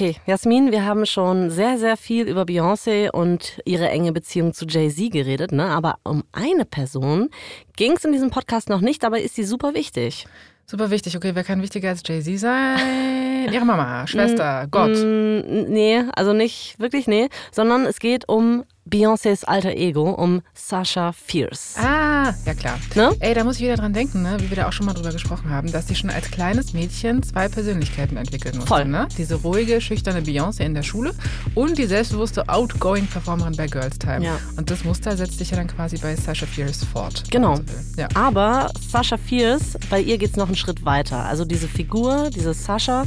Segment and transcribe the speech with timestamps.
[0.00, 4.64] Okay, Jasmin, wir haben schon sehr, sehr viel über Beyoncé und ihre enge Beziehung zu
[4.64, 5.64] Jay-Z geredet, ne?
[5.64, 7.30] aber um eine Person
[7.74, 10.28] ging es in diesem Podcast noch nicht, dabei ist sie super wichtig.
[10.66, 11.16] Super wichtig.
[11.16, 13.48] Okay, wer kann wichtiger als Jay-Z sein?
[13.52, 14.96] Ihre Mama, Schwester, Gott.
[14.96, 21.12] Mm, nee, also nicht wirklich, nee, sondern es geht um Beyoncés alter Ego, um Sasha
[21.12, 21.76] Fierce.
[21.78, 22.78] Ah, ja klar.
[22.94, 23.14] Ne?
[23.20, 24.36] Ey, da muss ich wieder dran denken, ne?
[24.40, 27.22] wie wir da auch schon mal drüber gesprochen haben, dass sie schon als kleines Mädchen
[27.22, 28.68] zwei Persönlichkeiten entwickeln musste.
[28.68, 28.84] Voll.
[28.86, 29.08] Ne?
[29.16, 31.14] Diese ruhige, schüchterne Beyoncé in der Schule
[31.54, 34.24] und die selbstbewusste, outgoing Performerin bei Girls Time.
[34.24, 34.38] Ja.
[34.56, 37.24] Und das Muster setzt sich ja dann quasi bei Sasha Fierce fort.
[37.30, 37.56] Genau.
[37.56, 37.62] So
[37.96, 38.08] ja.
[38.14, 41.24] Aber Sasha Fierce, bei ihr geht es noch einen Schritt weiter.
[41.24, 43.04] Also diese Figur, diese Sasha,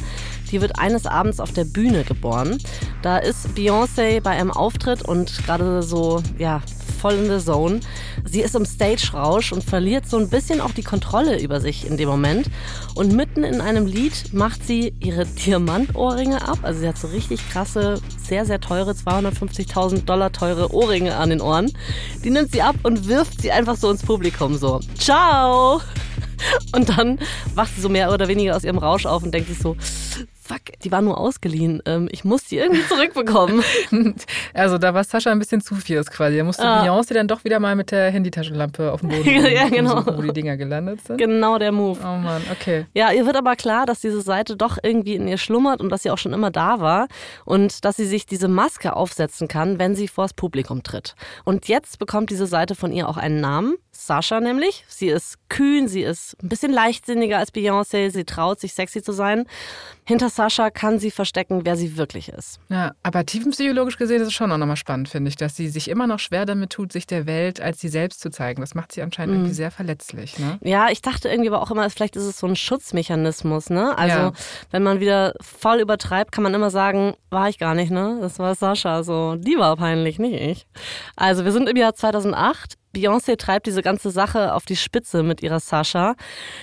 [0.52, 2.58] die wird eines Abends auf der Bühne geboren.
[3.02, 6.62] Da ist Beyoncé bei einem Auftritt und gerade so, ja,
[7.02, 7.80] voll in der Zone.
[8.26, 11.98] Sie ist im Stage-Rausch und verliert so ein bisschen auch die Kontrolle über sich in
[11.98, 12.48] dem Moment.
[12.94, 16.60] Und mitten in einem Lied macht sie ihre Diamantohrringe ab.
[16.62, 21.42] Also sie hat so richtig krasse, sehr, sehr teure, 250.000 Dollar teure Ohrringe an den
[21.42, 21.72] Ohren.
[22.24, 24.80] Die nimmt sie ab und wirft sie einfach so ins Publikum so.
[24.98, 25.82] Ciao!
[26.76, 27.20] Und dann
[27.54, 29.76] wacht sie so mehr oder weniger aus ihrem Rausch auf und denkt sich so,
[30.52, 31.82] fuck, die war nur ausgeliehen.
[31.86, 33.64] Ähm, ich muss die irgendwie zurückbekommen.
[34.54, 36.38] also da war Sascha ein bisschen zu fierce quasi.
[36.38, 36.84] Da musste ah.
[36.84, 40.06] Beyoncé dann doch wieder mal mit der Handytaschenlampe auf dem Boden, ja, genau.
[40.06, 41.18] Wo die Dinger gelandet sind.
[41.18, 42.00] Genau der Move.
[42.02, 42.86] Oh Mann, okay.
[42.94, 46.04] Ja, ihr wird aber klar, dass diese Seite doch irgendwie in ihr schlummert und dass
[46.04, 47.08] sie auch schon immer da war
[47.46, 51.16] und dass sie sich diese Maske aufsetzen kann, wenn sie vors Publikum tritt.
[51.46, 53.76] Und jetzt bekommt diese Seite von ihr auch einen Namen.
[54.12, 54.84] Sascha nämlich.
[54.90, 59.14] Sie ist kühn, sie ist ein bisschen leichtsinniger als Beyoncé, sie traut sich sexy zu
[59.14, 59.46] sein.
[60.04, 62.60] Hinter Sascha kann sie verstecken, wer sie wirklich ist.
[62.68, 65.88] Ja, aber tiefenpsychologisch gesehen ist es schon auch nochmal spannend, finde ich, dass sie sich
[65.88, 68.60] immer noch schwer damit tut, sich der Welt als sie selbst zu zeigen.
[68.60, 69.40] Das macht sie anscheinend mhm.
[69.44, 70.38] irgendwie sehr verletzlich.
[70.38, 70.60] Ne?
[70.62, 73.70] Ja, ich dachte irgendwie aber auch immer, vielleicht ist es so ein Schutzmechanismus.
[73.70, 73.98] Ne?
[73.98, 74.34] Also, ja.
[74.72, 78.18] wenn man wieder voll übertreibt, kann man immer sagen, war ich gar nicht, ne?
[78.20, 79.04] Das war Sascha.
[79.04, 80.68] So, die war peinlich, nicht ich.
[81.16, 82.81] Also, wir sind im Jahr 2008.
[82.96, 86.16] Beyoncé treibt diese ganze Sache auf die Spitze mit ihrer Sascha.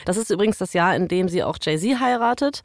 [0.04, 2.62] Das ist übrigens das Jahr, in dem sie auch Jay-Z heiratet.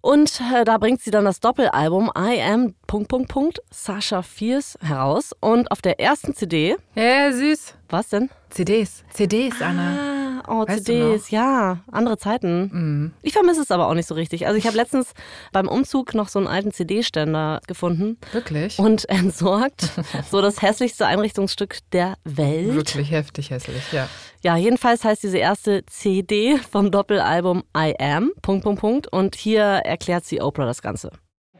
[0.00, 4.78] Und äh, da bringt sie dann das Doppelalbum I Am Punkt, Punkt, Punkt, Sasha Fierce
[4.80, 5.32] heraus.
[5.40, 6.76] Und auf der ersten CD.
[6.94, 7.74] Ja, süß.
[7.88, 8.30] Was denn?
[8.50, 9.02] CDs.
[9.12, 9.96] CDs, Anna.
[9.98, 11.78] Ah, oh, weißt CDs, ja.
[11.90, 12.70] Andere Zeiten.
[12.72, 13.12] Mhm.
[13.22, 14.46] Ich vermisse es aber auch nicht so richtig.
[14.46, 15.12] Also ich habe letztens
[15.52, 18.18] beim Umzug noch so einen alten CD-Ständer gefunden.
[18.32, 18.78] Wirklich?
[18.78, 19.90] Und entsorgt.
[20.30, 22.74] so das hässlichste Einrichtungsstück der Welt.
[22.74, 24.08] Wirklich heftig hässlich, ja.
[24.42, 29.12] Ja, jedenfalls heißt diese erste CD vom Doppelalbum I Am, Punkt, Punkt, Punkt.
[29.12, 31.10] Und hier erklärt sie Oprah das Ganze.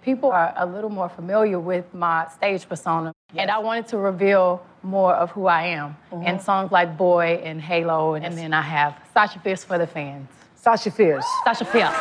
[0.05, 3.11] People are a little more familiar with my stage persona.
[3.33, 3.43] Yes.
[3.43, 5.97] And I wanted to reveal more of who I am.
[6.13, 6.27] Mm-hmm.
[6.27, 8.15] And songs like Boy and Halo.
[8.15, 10.29] And, and then I have Sasha Fierce for the fans.
[10.55, 11.27] Sasha Fierce.
[11.45, 11.95] Sasha Fierce.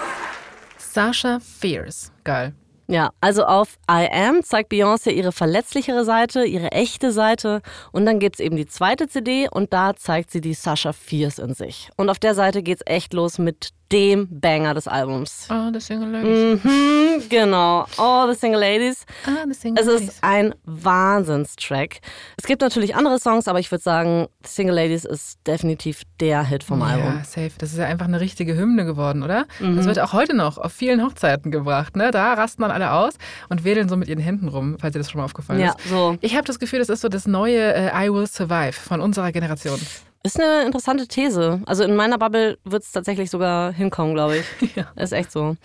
[0.77, 2.11] Sasha Fierce.
[2.23, 2.53] Geil.
[2.87, 8.19] Ja, also auf I Am zeigt Beyoncé ihre verletzlichere Seite, ihre echte Seite und dann
[8.19, 11.89] gibt es eben die zweite CD und da zeigt sie die Sasha Fierce in sich.
[11.97, 15.47] Und auf der Seite geht es echt los mit dem Banger des Albums.
[15.49, 16.63] Oh, The Single Ladies.
[16.63, 17.85] Mhm, genau.
[17.97, 19.05] Oh, The Single Ladies.
[19.25, 20.09] Ah, The Single es Ladies.
[20.09, 21.99] Es ist ein Wahnsinnstrack.
[22.37, 26.43] Es gibt natürlich andere Songs, aber ich würde sagen, The Single Ladies ist definitiv der
[26.43, 27.13] Hit vom ja, Album.
[27.17, 27.51] Ja, safe.
[27.57, 29.45] Das ist ja einfach eine richtige Hymne geworden, oder?
[29.59, 29.77] Mhm.
[29.77, 31.95] Das wird auch heute noch auf vielen Hochzeiten gebracht.
[31.95, 32.11] Ne?
[32.11, 33.13] Da rasten dann alle aus
[33.49, 35.89] und wedeln so mit ihren Händen rum, falls dir das schon mal aufgefallen ja, ist.
[35.89, 36.17] So.
[36.21, 39.31] Ich habe das Gefühl, das ist so das neue äh, I Will Survive von unserer
[39.31, 39.79] Generation.
[40.25, 41.61] Ist eine interessante These.
[41.67, 44.75] Also in meiner Bubble wird es tatsächlich sogar hinkommen, glaube ich.
[44.75, 44.91] ja.
[44.95, 45.55] Ist echt so.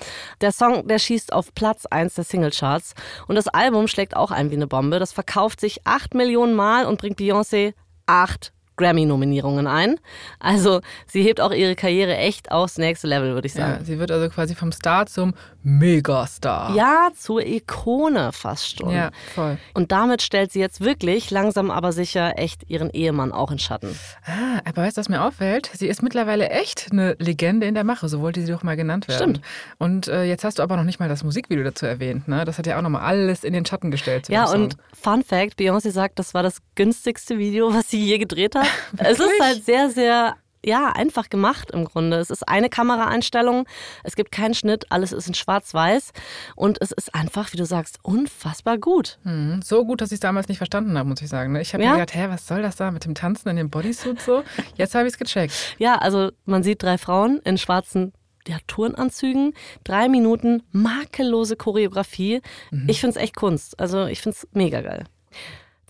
[0.42, 2.92] Der Song, der schießt auf Platz 1 der Singlecharts.
[3.26, 4.98] Und das Album schlägt auch ein wie eine Bombe.
[4.98, 7.72] Das verkauft sich 8 Millionen Mal und bringt Beyoncé
[8.04, 9.96] 8 Grammy-Nominierungen ein.
[10.38, 13.76] Also sie hebt auch ihre Karriere echt aufs nächste Level, würde ich sagen.
[13.78, 16.74] Ja, sie wird also quasi vom Star zum Megastar.
[16.74, 18.90] Ja, zur Ikone fast schon.
[18.90, 19.58] Ja, voll.
[19.74, 23.94] Und damit stellt sie jetzt wirklich langsam aber sicher echt ihren Ehemann auch in Schatten.
[24.24, 25.70] Ah, aber weißt du, was mir auffällt?
[25.74, 29.08] Sie ist mittlerweile echt eine Legende in der Mache, so wollte sie doch mal genannt
[29.08, 29.36] werden.
[29.36, 29.40] Stimmt.
[29.78, 32.44] Und äh, jetzt hast du aber noch nicht mal das Musikvideo dazu erwähnt, ne?
[32.44, 34.28] Das hat ja auch nochmal alles in den Schatten gestellt.
[34.28, 38.54] ja, und Fun Fact, Beyoncé sagt, das war das günstigste Video, was sie je gedreht
[38.54, 38.66] hat.
[38.98, 42.18] es ist halt sehr, sehr ja, einfach gemacht im Grunde.
[42.18, 43.66] Es ist eine Kameraeinstellung,
[44.04, 46.12] es gibt keinen Schnitt, alles ist in schwarz-weiß
[46.54, 49.18] und es ist einfach, wie du sagst, unfassbar gut.
[49.24, 49.62] Mhm.
[49.62, 51.52] So gut, dass ich es damals nicht verstanden habe, muss ich sagen.
[51.52, 51.62] Ne?
[51.62, 51.92] Ich habe ja?
[51.92, 54.42] mir gedacht, hä, was soll das da mit dem Tanzen in dem Bodysuit so?
[54.76, 55.54] Jetzt habe ich es gecheckt.
[55.78, 58.12] Ja, also man sieht drei Frauen in schwarzen
[58.46, 62.42] ja, Turnanzügen, drei Minuten makellose Choreografie.
[62.70, 62.86] Mhm.
[62.88, 63.78] Ich finde es echt Kunst.
[63.80, 65.04] Also ich finde es mega geil.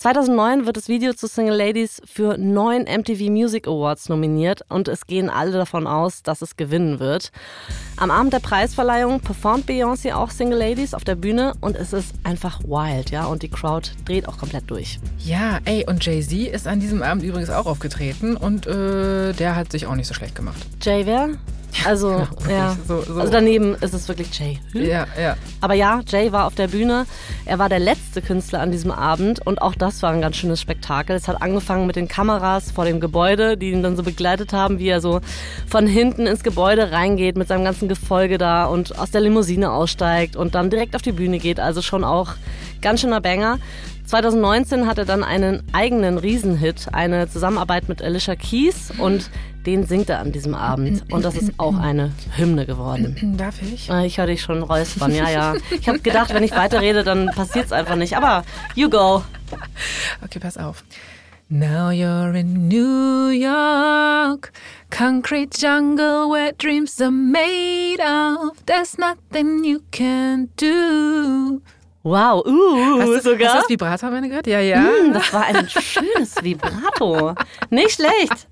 [0.00, 5.06] 2009 wird das Video zu Single Ladies für neun MTV Music Awards nominiert und es
[5.06, 7.32] gehen alle davon aus, dass es gewinnen wird.
[7.98, 12.14] Am Abend der Preisverleihung performt Beyoncé auch Single Ladies auf der Bühne und es ist
[12.24, 14.98] einfach wild, ja, und die Crowd dreht auch komplett durch.
[15.18, 19.70] Ja, ey, und Jay-Z ist an diesem Abend übrigens auch aufgetreten und äh, der hat
[19.70, 20.66] sich auch nicht so schlecht gemacht.
[20.80, 21.28] Jay wer?
[21.86, 22.76] Also, Genau, ja.
[22.86, 23.14] so- so.
[23.14, 24.58] also daneben ist es wirklich Jay.
[24.72, 25.36] Ja, ja.
[25.60, 27.06] Aber ja, Jay war auf der Bühne.
[27.46, 30.60] Er war der letzte Künstler an diesem Abend und auch das war ein ganz schönes
[30.60, 31.16] Spektakel.
[31.16, 34.78] Es hat angefangen mit den Kameras vor dem Gebäude, die ihn dann so begleitet haben,
[34.78, 35.20] wie er so
[35.68, 40.36] von hinten ins Gebäude reingeht mit seinem ganzen Gefolge da und aus der Limousine aussteigt
[40.36, 41.60] und dann direkt auf die Bühne geht.
[41.60, 42.30] Also schon auch
[42.82, 43.58] ganz schöner Banger.
[44.06, 49.30] 2019 hat er dann einen eigenen Riesenhit, eine Zusammenarbeit mit Alicia Keys und
[49.66, 51.04] den singt er an diesem Abend.
[51.12, 53.34] Und das ist auch eine Hymne geworden.
[53.38, 53.90] Darf ich?
[53.90, 55.54] Äh, Ich höre dich schon räuspern, ja, ja.
[55.70, 58.16] Ich habe gedacht, wenn ich weiterrede, dann passiert es einfach nicht.
[58.16, 59.22] Aber you go.
[60.24, 60.84] Okay, pass auf.
[61.52, 64.52] Now you're in New York,
[64.96, 68.52] concrete jungle where dreams are made of.
[68.66, 71.60] There's nothing you can do.
[72.04, 73.48] Wow, uh, Hast du, sogar.
[73.48, 74.46] hast du das Vibrato am Ende gehört?
[74.46, 74.76] Ja, ja.
[74.84, 77.34] Hm, das war ein schönes Vibrato.
[77.68, 78.46] Nicht schlecht.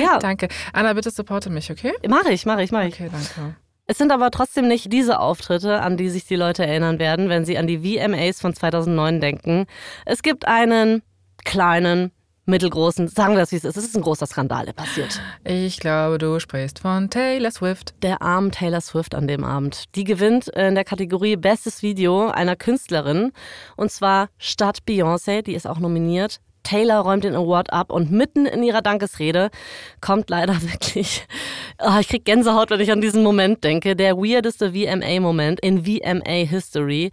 [0.00, 0.48] Ja, Danke.
[0.72, 1.92] Anna, bitte supporte mich, okay?
[2.08, 2.94] mache ich, mache ich, mache ich.
[2.94, 3.56] Okay, danke.
[3.86, 7.44] Es sind aber trotzdem nicht diese Auftritte, an die sich die Leute erinnern werden, wenn
[7.44, 9.66] sie an die VMAs von 2009 denken.
[10.06, 11.02] Es gibt einen
[11.44, 12.12] kleinen,
[12.50, 15.20] mittelgroßen, sagen wir das wie es ist, es ist ein großer Skandal, der passiert.
[15.44, 17.94] Ich glaube, du sprichst von Taylor Swift.
[18.02, 19.94] der armen Taylor Swift an dem Abend.
[19.94, 23.32] Die gewinnt in der Kategorie Bestes Video einer Künstlerin.
[23.76, 26.40] Und zwar statt Beyoncé, die ist auch nominiert.
[26.62, 29.50] Taylor räumt den Award ab und mitten in ihrer Dankesrede
[30.00, 31.26] kommt leider wirklich,
[31.78, 37.10] oh, ich krieg Gänsehaut, wenn ich an diesen Moment denke, der weirdeste VMA-Moment in VMA-History.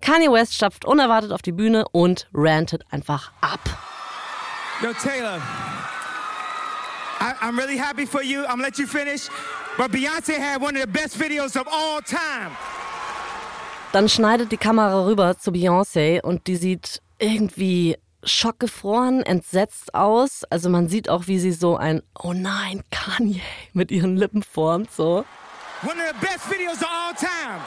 [0.00, 3.60] Kanye West stapft unerwartet auf die Bühne und rantet einfach ab.
[4.82, 5.40] Yo, Taylor,
[7.20, 8.40] I, I'm really happy for you.
[8.40, 9.28] I'm gonna let you finish.
[9.78, 12.50] But Beyonce had one of the best videos of all time.
[13.92, 20.44] Dann schneidet die Kamera rüber zu Beyoncé und die sieht irgendwie schockgefroren, entsetzt aus.
[20.50, 23.40] Also man sieht auch, wie sie so ein Oh nein, Kanye
[23.72, 25.24] mit ihren Lippen formt, so.
[25.82, 27.60] One of the best videos of all time.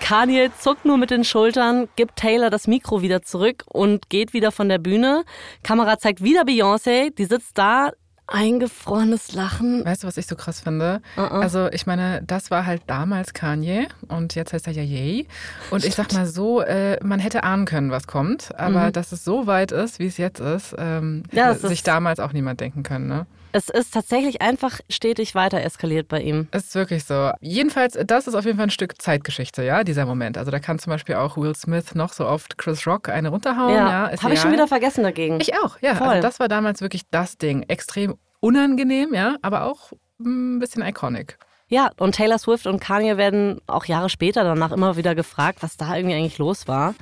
[0.00, 4.52] Kanye zuckt nur mit den Schultern, gibt Taylor das Mikro wieder zurück und geht wieder
[4.52, 5.24] von der Bühne.
[5.62, 7.90] Kamera zeigt wieder Beyoncé, die sitzt da,
[8.26, 9.84] eingefrorenes Lachen.
[9.84, 11.00] Weißt du, was ich so krass finde?
[11.16, 11.40] Uh -uh.
[11.40, 15.26] Also, ich meine, das war halt damals Kanye und jetzt heißt er ja Yay.
[15.70, 18.56] Und ich sag mal so, äh, man hätte ahnen können, was kommt.
[18.58, 21.22] Aber dass es so weit ist, wie es jetzt ist, ähm, Mhm.
[21.32, 23.06] Ja, hätte sich damals auch niemand denken können.
[23.06, 23.26] Ne?
[23.56, 26.46] Es ist tatsächlich einfach stetig weiter eskaliert bei ihm.
[26.52, 27.30] Ist wirklich so.
[27.40, 30.36] Jedenfalls, das ist auf jeden Fall ein Stück Zeitgeschichte, ja, dieser Moment.
[30.36, 33.72] Also da kann zum Beispiel auch Will Smith noch so oft Chris Rock eine runterhauen.
[33.72, 35.40] Ja, Ja, habe ich schon wieder vergessen dagegen.
[35.40, 35.94] Ich auch, ja.
[35.94, 36.08] Voll.
[36.08, 37.62] Also das war damals wirklich das Ding.
[37.62, 41.38] Extrem unangenehm, ja, aber auch ein bisschen iconic.
[41.68, 45.76] Ja, und Taylor Swift und Kanye werden auch Jahre später danach immer wieder gefragt, was
[45.76, 46.94] da irgendwie eigentlich los war.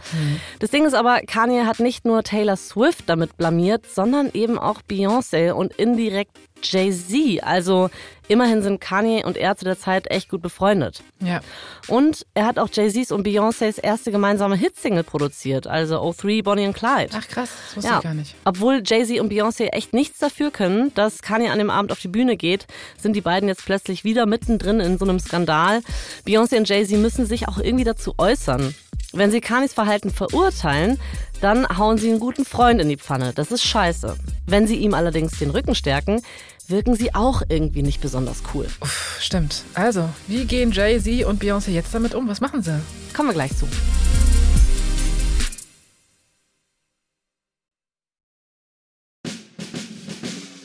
[0.59, 4.81] Das Ding ist aber, Kanye hat nicht nur Taylor Swift damit blamiert, sondern eben auch
[4.81, 7.43] Beyoncé und indirekt Jay-Z.
[7.45, 7.91] Also
[8.29, 11.03] immerhin sind Kanye und er zu der Zeit echt gut befreundet.
[11.21, 11.41] Ja.
[11.89, 16.75] Und er hat auch Jay-Z's und Beyoncés erste gemeinsame Hitsingle produziert, also O3 Bonnie and
[16.75, 17.11] Clyde.
[17.13, 18.35] Ach krass, das wusste Ja, ich gar nicht.
[18.45, 22.09] obwohl Jay-Z und Beyoncé echt nichts dafür können, dass Kanye an dem Abend auf die
[22.09, 22.67] Bühne geht,
[22.99, 25.83] sind die beiden jetzt plötzlich wieder mittendrin in so einem Skandal.
[26.27, 28.75] Beyoncé und Jay-Z müssen sich auch irgendwie dazu äußern.
[29.13, 30.99] Wenn sie Kanyes Verhalten verurteilen,
[31.41, 33.33] dann hauen sie einen guten Freund in die Pfanne.
[33.33, 34.17] Das ist scheiße.
[34.47, 36.21] Wenn sie ihm allerdings den Rücken stärken,
[36.69, 38.67] wirken sie auch irgendwie nicht besonders cool.
[38.81, 39.63] Uff, stimmt.
[39.75, 42.29] Also, wie gehen Jay-Z und Beyoncé jetzt damit um?
[42.29, 42.81] Was machen sie?
[43.15, 43.67] Kommen wir gleich zu.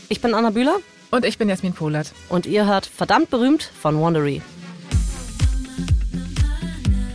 [0.10, 0.77] Ich bin Anna Bühler
[1.12, 2.12] Und ich bin Jasmin Polat.
[2.29, 4.41] und ihr hört verdammt berühmt von Wandery.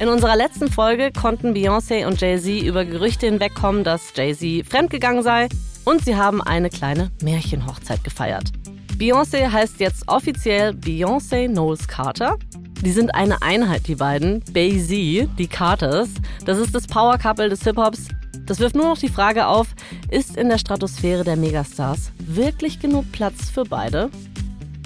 [0.01, 5.49] In unserer letzten Folge konnten Beyoncé und Jay-Z über Gerüchte hinwegkommen, dass Jay-Z fremdgegangen sei
[5.85, 8.53] und sie haben eine kleine Märchenhochzeit gefeiert.
[8.99, 12.39] Beyoncé heißt jetzt offiziell Beyoncé Knowles Carter.
[12.85, 14.41] Die sind eine Einheit, die beiden.
[14.53, 16.11] Bay-Z, die Carters.
[16.45, 18.09] Das ist das Power Couple des Hip-Hops.
[18.47, 19.69] Das wirft nur noch die Frage auf,
[20.11, 24.11] ist in der Stratosphäre der Megastars wirklich genug Platz für beide?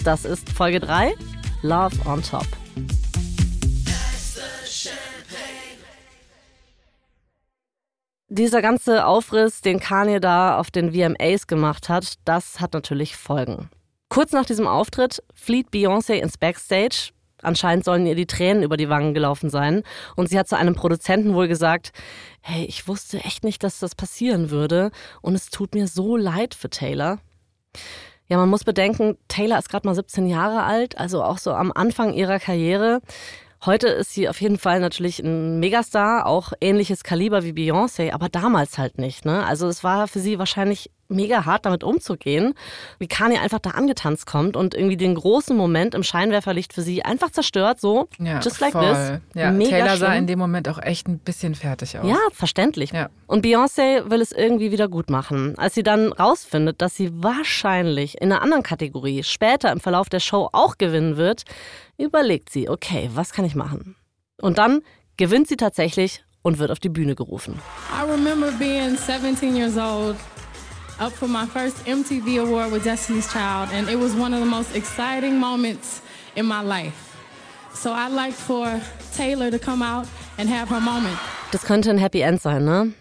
[0.04, 1.14] Das ist Folge 3,
[1.62, 2.46] Love on Top.
[8.30, 13.68] Dieser ganze Aufriss, den Kanye da auf den VMAs gemacht hat, das hat natürlich Folgen.
[14.08, 17.10] Kurz nach diesem Auftritt flieht Beyoncé ins Backstage.
[17.42, 19.82] Anscheinend sollen ihr die Tränen über die Wangen gelaufen sein.
[20.16, 21.92] Und sie hat zu einem Produzenten wohl gesagt,
[22.40, 24.90] hey, ich wusste echt nicht, dass das passieren würde.
[25.22, 27.18] Und es tut mir so leid für Taylor.
[28.26, 31.72] Ja, man muss bedenken, Taylor ist gerade mal 17 Jahre alt, also auch so am
[31.72, 33.00] Anfang ihrer Karriere.
[33.64, 38.28] Heute ist sie auf jeden Fall natürlich ein Megastar, auch ähnliches Kaliber wie Beyoncé, aber
[38.28, 39.24] damals halt nicht.
[39.24, 39.44] Ne?
[39.44, 42.54] Also es war für sie wahrscheinlich mega hart damit umzugehen,
[42.98, 47.02] wie Kanye einfach da angetanzt kommt und irgendwie den großen Moment im Scheinwerferlicht für sie
[47.04, 48.84] einfach zerstört, so Ja, just like voll.
[48.84, 49.20] this.
[49.34, 50.18] Ja, mega Taylor sah schlimm.
[50.18, 52.06] in dem Moment auch echt ein bisschen fertig aus.
[52.06, 52.92] Ja, verständlich.
[52.92, 53.08] Ja.
[53.26, 55.56] Und Beyoncé will es irgendwie wieder gut machen.
[55.58, 60.20] Als sie dann rausfindet, dass sie wahrscheinlich in einer anderen Kategorie später im Verlauf der
[60.20, 61.44] Show auch gewinnen wird,
[61.96, 63.96] überlegt sie, okay, was kann ich machen?
[64.40, 64.82] Und dann
[65.16, 67.58] gewinnt sie tatsächlich und wird auf die Bühne gerufen.
[67.92, 70.16] I remember being 17 years old,
[71.00, 74.46] up for my first MTV award with Destiny's Child, and it was one of the
[74.46, 76.00] most exciting moments
[76.36, 77.16] in my life.
[77.74, 78.80] So I'd like for
[79.16, 80.06] Taylor to come out
[80.38, 81.18] and have her moment.
[81.52, 82.92] Das könnte ein Happy End sein, ne?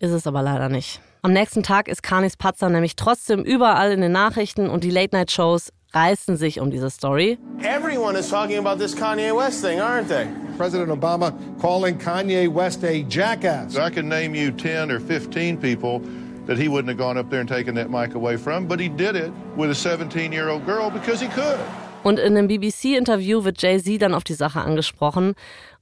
[0.00, 1.00] Ist es aber leider nicht.
[1.22, 5.72] Am nächsten Tag ist Kanis Patzer nämlich trotzdem überall in den Nachrichten und die Late-Night-Shows
[5.94, 7.38] reißen sich um diese Story.
[7.62, 10.26] Everyone is talking about this Kanye West thing, aren't they?
[10.58, 13.76] President Obama calling Kanye West a jackass.
[13.76, 16.02] I can name you 10 or 15 people
[16.46, 18.88] that he wouldn't have gone up there and taken that mic away from, but he
[18.88, 21.58] did it with a 17 year old girl because he could.
[22.02, 25.34] Und in einem BBC-Interview wird Jay-Z dann auf die Sache angesprochen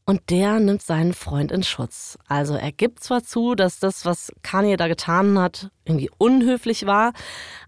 [0.04, 2.16] und der nimmt seinen Freund in Schutz.
[2.28, 7.12] Also er gibt zwar zu, dass das, was Kanye da getan hat, irgendwie unhöflich war,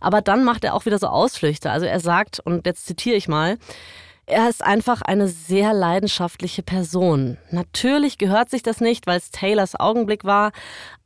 [0.01, 1.71] aber dann macht er auch wieder so Ausflüchte.
[1.71, 3.59] Also er sagt, und jetzt zitiere ich mal,
[4.27, 7.37] er ist einfach eine sehr leidenschaftliche Person.
[7.51, 10.53] Natürlich gehört sich das nicht, weil es Taylors Augenblick war,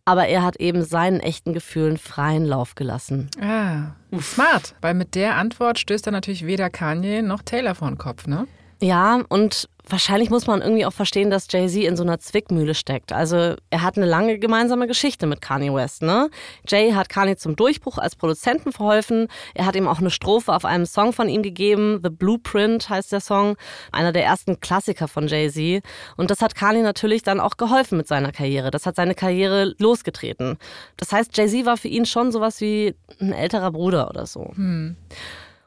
[0.09, 3.29] aber er hat eben seinen echten Gefühlen freien Lauf gelassen.
[3.43, 4.75] Ah, smart.
[4.81, 8.47] Weil mit der Antwort stößt er natürlich weder Kanye noch Taylor vor den Kopf, ne?
[8.81, 13.13] Ja, und wahrscheinlich muss man irgendwie auch verstehen, dass Jay-Z in so einer Zwickmühle steckt.
[13.13, 16.31] Also er hat eine lange gemeinsame Geschichte mit Kanye West, ne?
[16.69, 19.29] Jay hat Kanye zum Durchbruch als Produzenten verholfen.
[19.55, 22.01] Er hat ihm auch eine Strophe auf einem Song von ihm gegeben.
[22.05, 23.57] The Blueprint heißt der Song.
[23.91, 25.83] Einer der ersten Klassiker von Jay-Z.
[26.17, 28.71] Und das hat Kanye natürlich dann auch geholfen mit seiner Karriere.
[28.71, 30.59] Das hat seine Karriere losgetreten.
[30.97, 34.53] Das heißt, Jay-Z war für ihn schon sowas wie ein älterer Bruder oder so.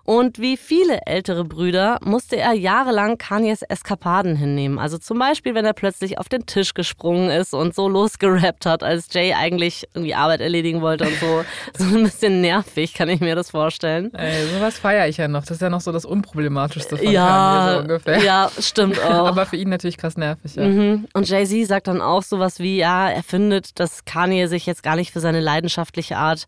[0.03, 4.79] Und wie viele ältere Brüder musste er jahrelang Kanyes Eskapaden hinnehmen.
[4.79, 8.83] Also zum Beispiel, wenn er plötzlich auf den Tisch gesprungen ist und so losgerappt hat,
[8.83, 11.43] als Jay eigentlich irgendwie Arbeit erledigen wollte und so.
[11.77, 14.13] So ein bisschen nervig, kann ich mir das vorstellen.
[14.13, 15.41] Ey, sowas feiere ich ja noch.
[15.41, 18.19] Das ist ja noch so das Unproblematischste von Kanye, Ja, so ungefähr.
[18.23, 19.27] ja, stimmt auch.
[19.27, 20.65] Aber für ihn natürlich krass nervig, ja.
[20.67, 21.07] Mhm.
[21.13, 24.95] Und Jay-Z sagt dann auch sowas wie, ja, er findet, dass Kanye sich jetzt gar
[24.95, 26.45] nicht für seine leidenschaftliche Art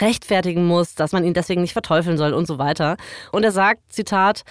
[0.00, 2.96] rechtfertigen muss, dass man ihn deswegen nicht verteufeln soll und so weiter.
[3.32, 4.42] Und er sagt, Zitat,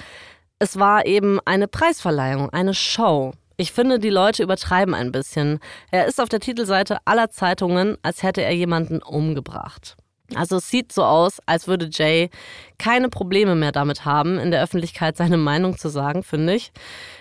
[0.59, 3.33] es war eben eine Preisverleihung, eine Show.
[3.57, 5.59] Ich finde, die Leute übertreiben ein bisschen.
[5.91, 9.95] Er ist auf der Titelseite aller Zeitungen, als hätte er jemanden umgebracht.
[10.33, 12.31] Also es sieht so aus, als würde Jay
[12.79, 16.71] keine Probleme mehr damit haben, in der Öffentlichkeit seine Meinung zu sagen, finde ich.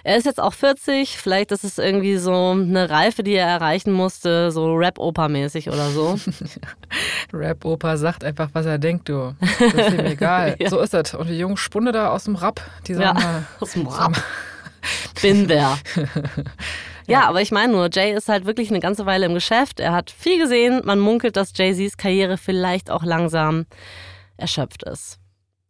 [0.05, 3.93] Er ist jetzt auch 40, vielleicht ist es irgendwie so eine Reife, die er erreichen
[3.93, 6.19] musste, so Rap-Oper-mäßig oder so.
[7.33, 9.35] Rap-Opa sagt einfach, was er denkt, du.
[9.41, 10.57] Das ist ihm egal.
[10.59, 10.71] Ja.
[10.71, 11.15] So ist das.
[11.15, 14.23] Und die jungen Spunde da aus dem Rap, die sagen Ja, mal, aus dem Rap.
[15.21, 15.79] Bin der.
[17.07, 19.81] Ja, aber ich meine nur, Jay ist halt wirklich eine ganze Weile im Geschäft.
[19.81, 20.83] Er hat viel gesehen.
[20.85, 23.67] Man munkelt, dass Jay-Z's Karriere vielleicht auch langsam
[24.37, 25.19] erschöpft ist.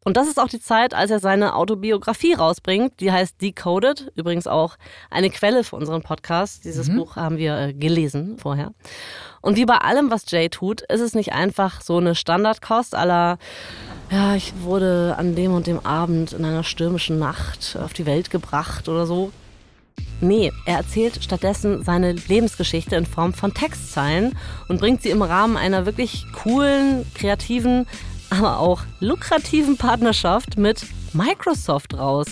[0.04, 3.00] Und das ist auch die Zeit, als er seine Autobiografie rausbringt.
[3.00, 4.12] Die heißt Decoded.
[4.14, 4.76] Übrigens auch
[5.10, 6.64] eine Quelle für unseren Podcast.
[6.66, 8.72] Dieses Buch haben wir äh, gelesen vorher.
[9.40, 13.38] Und wie bei allem, was Jay tut, ist es nicht einfach so eine Standardkost aller,
[14.10, 18.30] ja, ich wurde an dem und dem Abend in einer stürmischen Nacht auf die Welt
[18.30, 19.32] gebracht oder so.
[20.20, 24.36] Nee, er erzählt stattdessen seine Lebensgeschichte in Form von Textzeilen
[24.68, 27.86] und bringt sie im Rahmen einer wirklich coolen, kreativen,
[28.30, 32.26] aber auch lukrativen Partnerschaft mit Microsoft raus.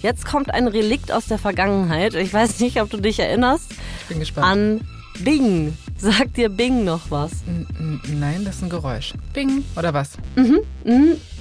[0.00, 2.14] Jetzt kommt ein Relikt aus der Vergangenheit.
[2.14, 4.46] Ich weiß nicht, ob du dich erinnerst ich bin gespannt.
[4.46, 4.80] an
[5.24, 5.76] Bing.
[6.04, 7.30] Sagt dir Bing noch was?
[7.78, 9.14] Nein, das ist ein Geräusch.
[9.32, 9.64] Bing.
[9.74, 10.18] Oder was?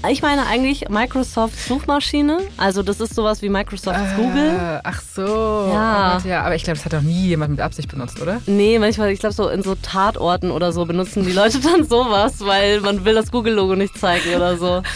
[0.09, 2.37] Ich meine eigentlich Microsoft Suchmaschine.
[2.55, 4.55] Also das ist sowas wie Microsoft Google.
[4.57, 5.69] Äh, ach so.
[5.69, 6.21] Ja.
[6.23, 6.43] Oh ja.
[6.43, 8.41] Aber ich glaube, das hat doch nie jemand mit Absicht benutzt, oder?
[8.45, 12.39] Nee, manchmal, ich glaube, so in so Tatorten oder so benutzen die Leute dann sowas,
[12.39, 14.81] weil man will das Google-Logo nicht zeigen oder so.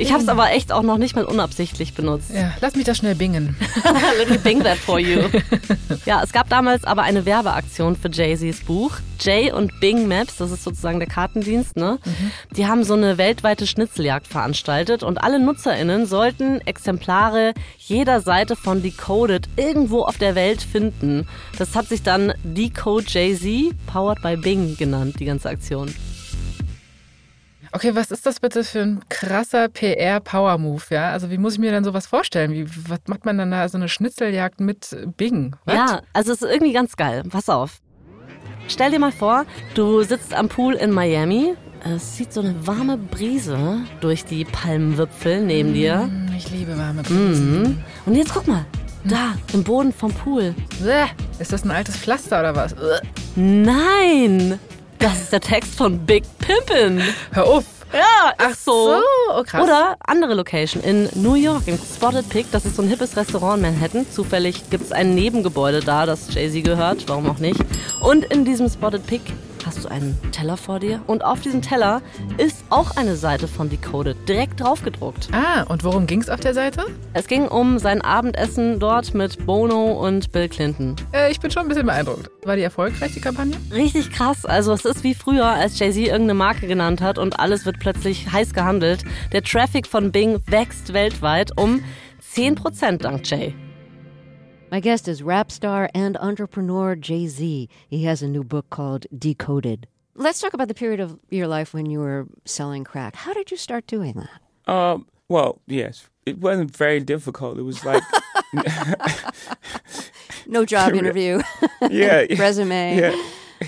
[0.00, 2.30] Ich habe es aber echt auch noch nicht mal unabsichtlich benutzt.
[2.32, 3.56] Ja, lass mich das schnell bingen.
[4.16, 5.22] Let me bing that for you.
[6.06, 8.92] Ja, es gab damals aber eine Werbeaktion für Jay-Z's Buch.
[9.20, 11.98] Jay und Bing Maps, das ist sozusagen der Kartendienst, ne?
[12.56, 18.82] Die haben so eine weltweite Schnitzeljagd veranstaltet und alle NutzerInnen sollten Exemplare jeder Seite von
[18.82, 21.26] Decoded irgendwo auf der Welt finden.
[21.58, 25.92] Das hat sich dann Decode Jay-Z, powered by Bing genannt, die ganze Aktion.
[27.72, 31.10] Okay, was ist das bitte für ein krasser PR-Power-Move, ja?
[31.10, 32.52] Also wie muss ich mir dann sowas vorstellen?
[32.52, 35.54] Wie, was macht man dann da so eine Schnitzeljagd mit Bing?
[35.66, 35.74] What?
[35.74, 37.24] Ja, also es ist irgendwie ganz geil.
[37.28, 37.80] Pass auf.
[38.68, 39.44] Stell dir mal vor,
[39.74, 41.54] du sitzt am Pool in Miami.
[41.94, 46.02] Es zieht so eine warme Brise durch die Palmenwipfel neben dir.
[46.02, 47.62] Hm, Ich liebe warme Brisen.
[47.62, 47.78] Mhm.
[48.04, 48.66] Und jetzt guck mal,
[49.04, 50.54] da im Boden vom Pool.
[51.38, 52.74] Ist das ein altes Pflaster oder was?
[53.36, 54.58] Nein!
[54.98, 57.00] Das ist der Text von Big Pimpin'.
[57.32, 57.64] Hör auf!
[57.92, 58.86] Ja, Ach so.
[58.96, 59.62] so, oh, krass.
[59.62, 62.46] Oder andere Location in New York, im Spotted Pig.
[62.52, 64.06] Das ist so ein hippes Restaurant in Manhattan.
[64.10, 67.08] Zufällig gibt es ein Nebengebäude da, das Jay-Z gehört.
[67.08, 67.60] Warum auch nicht?
[68.00, 69.22] Und in diesem Spotted Pig
[69.66, 71.00] hast du einen Teller vor dir.
[71.06, 72.02] Und auf diesem Teller
[72.36, 75.28] ist auch eine Seite von Decoded direkt draufgedruckt.
[75.32, 76.84] Ah, und worum ging's auf der Seite?
[77.12, 80.96] Es ging um sein Abendessen dort mit Bono und Bill Clinton.
[81.12, 82.30] Äh, ich bin schon ein bisschen beeindruckt.
[82.44, 83.56] War die erfolgreich, die Kampagne?
[83.72, 84.44] Richtig krass.
[84.44, 88.30] Also es ist wie früher, als Jay-Z irgendeine Marke genannt hat und alles wird plötzlich
[88.32, 89.04] heiß gehandelt.
[89.32, 91.82] Der Traffic von Bing wächst weltweit um
[92.34, 93.54] 10% dank Jay.
[94.70, 97.68] My guest is rap star and entrepreneur Jay Z.
[97.88, 99.86] He has a new book called Decoded.
[100.14, 103.16] Let's talk about the period of your life when you were selling crack.
[103.16, 104.72] How did you start doing that?
[104.72, 107.56] Um, well, yes, it wasn't very difficult.
[107.58, 108.02] It was like,
[110.46, 111.40] No job interview,
[111.90, 112.98] yeah, resume.
[112.98, 113.14] yeah,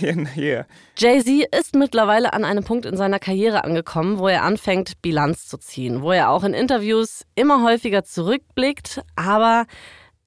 [0.00, 0.62] yeah, yeah.
[0.96, 5.58] Jay-Z ist mittlerweile an einem Punkt in seiner Karriere angekommen, wo er anfängt, Bilanz zu
[5.58, 9.66] ziehen, wo er auch in Interviews immer häufiger zurückblickt, aber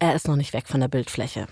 [0.04, 1.48] er ist noch nicht weg von der Bildfläche.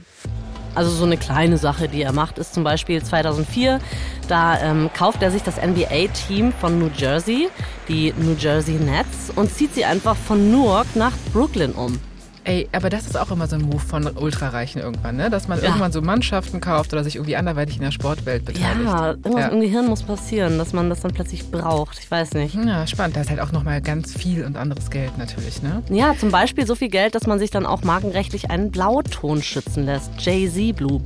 [0.75, 3.79] Also so eine kleine Sache, die er macht, ist zum Beispiel 2004,
[4.27, 7.49] da ähm, kauft er sich das NBA-Team von New Jersey,
[7.87, 11.99] die New Jersey Nets, und zieht sie einfach von Newark nach Brooklyn um.
[12.43, 15.29] Ey, aber das ist auch immer so ein Move von Ultrareichen irgendwann, ne?
[15.29, 15.65] Dass man Ja.
[15.65, 18.81] irgendwann so Mannschaften kauft oder sich irgendwie anderweitig in der Sportwelt beteiligt.
[18.83, 21.99] Ja, irgendwas im Gehirn muss passieren, dass man das dann plötzlich braucht.
[21.99, 22.55] Ich weiß nicht.
[22.55, 23.15] Ja, spannend.
[23.15, 25.83] Da ist halt auch nochmal ganz viel und anderes Geld natürlich, ne?
[25.89, 29.85] Ja, zum Beispiel so viel Geld, dass man sich dann auch markenrechtlich einen Blauton schützen
[29.85, 30.09] lässt.
[30.19, 30.99] Jay-Z Blue.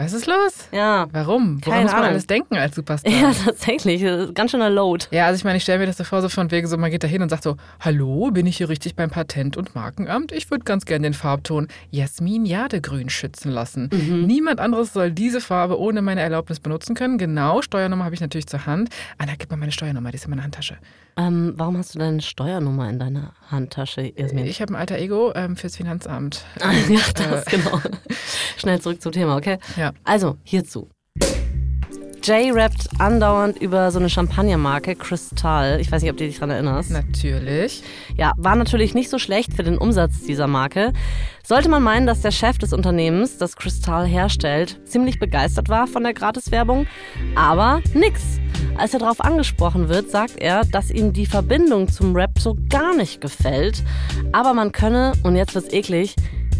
[0.00, 0.68] Was ist los?
[0.70, 1.08] Ja.
[1.10, 1.58] Warum?
[1.64, 2.10] Woran Keine muss man Ahnung.
[2.12, 3.12] alles denken als Superstar?
[3.18, 4.00] Ja, tatsächlich.
[4.02, 5.06] Das ist Ganz schöner Load.
[5.10, 6.92] Ja, also ich meine, ich stelle mir das so vor, so von wegen so, man
[6.92, 10.30] geht da hin und sagt so, hallo, bin ich hier richtig beim Patent- und Markenamt?
[10.30, 13.90] Ich würde ganz gerne den Farbton Jasmin Jadegrün schützen lassen.
[13.92, 14.24] Mhm.
[14.26, 17.18] Niemand anderes soll diese Farbe ohne meine Erlaubnis benutzen können.
[17.18, 18.90] Genau, Steuernummer habe ich natürlich zur Hand.
[19.18, 20.76] Anna, gib mal meine Steuernummer, die ist in meiner Handtasche.
[21.16, 24.46] Ähm, warum hast du deine Steuernummer in deiner Handtasche, Jasmin?
[24.46, 26.44] Ich habe ein alter Ego ähm, fürs Finanzamt.
[26.88, 27.80] ja, das, genau.
[28.56, 29.58] Schnell zurück zum Thema, okay?
[29.76, 29.87] Ja.
[30.04, 30.88] Also, hierzu.
[32.22, 35.80] Jay rappt andauernd über so eine Champagnermarke, Crystal.
[35.80, 36.90] Ich weiß nicht, ob du dich daran erinnerst.
[36.90, 37.82] Natürlich.
[38.16, 40.92] Ja, war natürlich nicht so schlecht für den Umsatz dieser Marke.
[41.44, 46.02] Sollte man meinen, dass der Chef des Unternehmens, das Crystal herstellt, ziemlich begeistert war von
[46.02, 46.86] der Gratiswerbung.
[47.34, 48.22] Aber nix.
[48.76, 52.94] Als er darauf angesprochen wird, sagt er, dass ihm die Verbindung zum Rap so gar
[52.94, 53.82] nicht gefällt.
[54.32, 56.14] Aber man könne, und jetzt wird's eklig,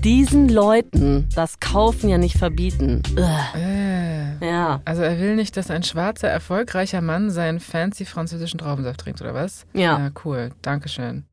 [0.04, 3.02] diesen Leuten das Kaufen ja nicht verbieten.
[3.16, 4.46] Äh.
[4.46, 4.80] Ja.
[4.84, 9.34] Also er will nicht, dass ein schwarzer, erfolgreicher Mann seinen fancy französischen Traubensaft trinkt, oder
[9.34, 9.66] was?
[9.74, 9.98] Ja.
[9.98, 10.50] Ja, cool.
[10.62, 11.24] Dankeschön.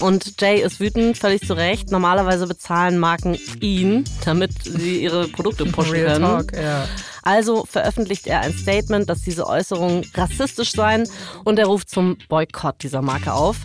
[0.00, 1.90] Und Jay ist wütend, völlig zu Recht.
[1.90, 6.24] Normalerweise bezahlen Marken ihn, damit sie ihre Produkte pushen Real können.
[6.24, 6.86] Talk, ja.
[7.22, 11.08] Also veröffentlicht er ein Statement, dass diese Äußerungen rassistisch seien
[11.44, 13.56] und er ruft zum Boykott dieser Marke auf.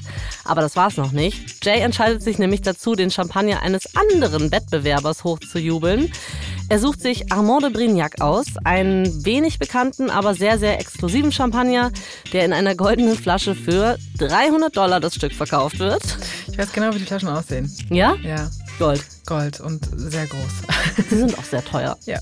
[0.46, 1.66] Aber das war's noch nicht.
[1.66, 6.12] Jay entscheidet sich nämlich dazu, den Champagner eines anderen Wettbewerbers hochzujubeln.
[6.70, 11.92] Er sucht sich Armand de Brignac aus, einen wenig bekannten, aber sehr, sehr exklusiven Champagner,
[12.34, 16.04] der in einer goldenen Flasche für 300 Dollar das Stück verkauft wird.
[16.52, 17.72] Ich weiß genau, wie die Flaschen aussehen.
[17.90, 18.16] Ja?
[18.22, 18.50] Ja.
[18.80, 19.04] Gold.
[19.26, 21.08] Gold und sehr groß.
[21.10, 21.98] Sie sind auch sehr teuer.
[22.06, 22.20] Ja.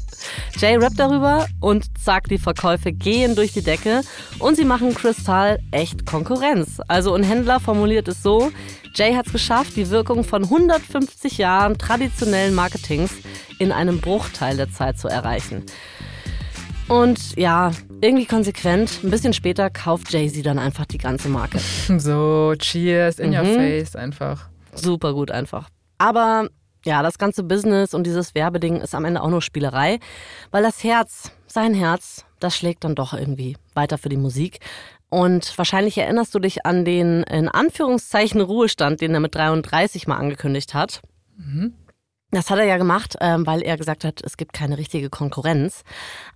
[0.58, 4.02] Jay rappt darüber und zack, die Verkäufe gehen durch die Decke
[4.39, 6.80] und sie machen Crystal echt Konkurrenz.
[6.88, 8.52] Also ein Händler formuliert es so,
[8.96, 13.12] Jay hat es geschafft, die Wirkung von 150 Jahren traditionellen Marketings
[13.60, 15.63] in einem Bruchteil der Zeit zu erreichen.
[16.88, 21.60] Und ja, irgendwie konsequent, ein bisschen später kauft Jay-Z dann einfach die ganze Marke.
[21.98, 23.56] So, cheers, in your Mhm.
[23.56, 24.48] face einfach.
[24.74, 25.70] Super gut einfach.
[25.97, 26.49] Aber
[26.86, 29.99] ja, das ganze Business und dieses Werbeding ist am Ende auch nur Spielerei,
[30.51, 34.60] weil das Herz, sein Herz, das schlägt dann doch irgendwie weiter für die Musik.
[35.10, 40.17] Und wahrscheinlich erinnerst du dich an den in Anführungszeichen Ruhestand, den er mit 33 mal
[40.17, 41.01] angekündigt hat.
[41.38, 41.73] Mhm.
[42.31, 45.83] Das hat er ja gemacht, ähm, weil er gesagt hat, es gibt keine richtige Konkurrenz.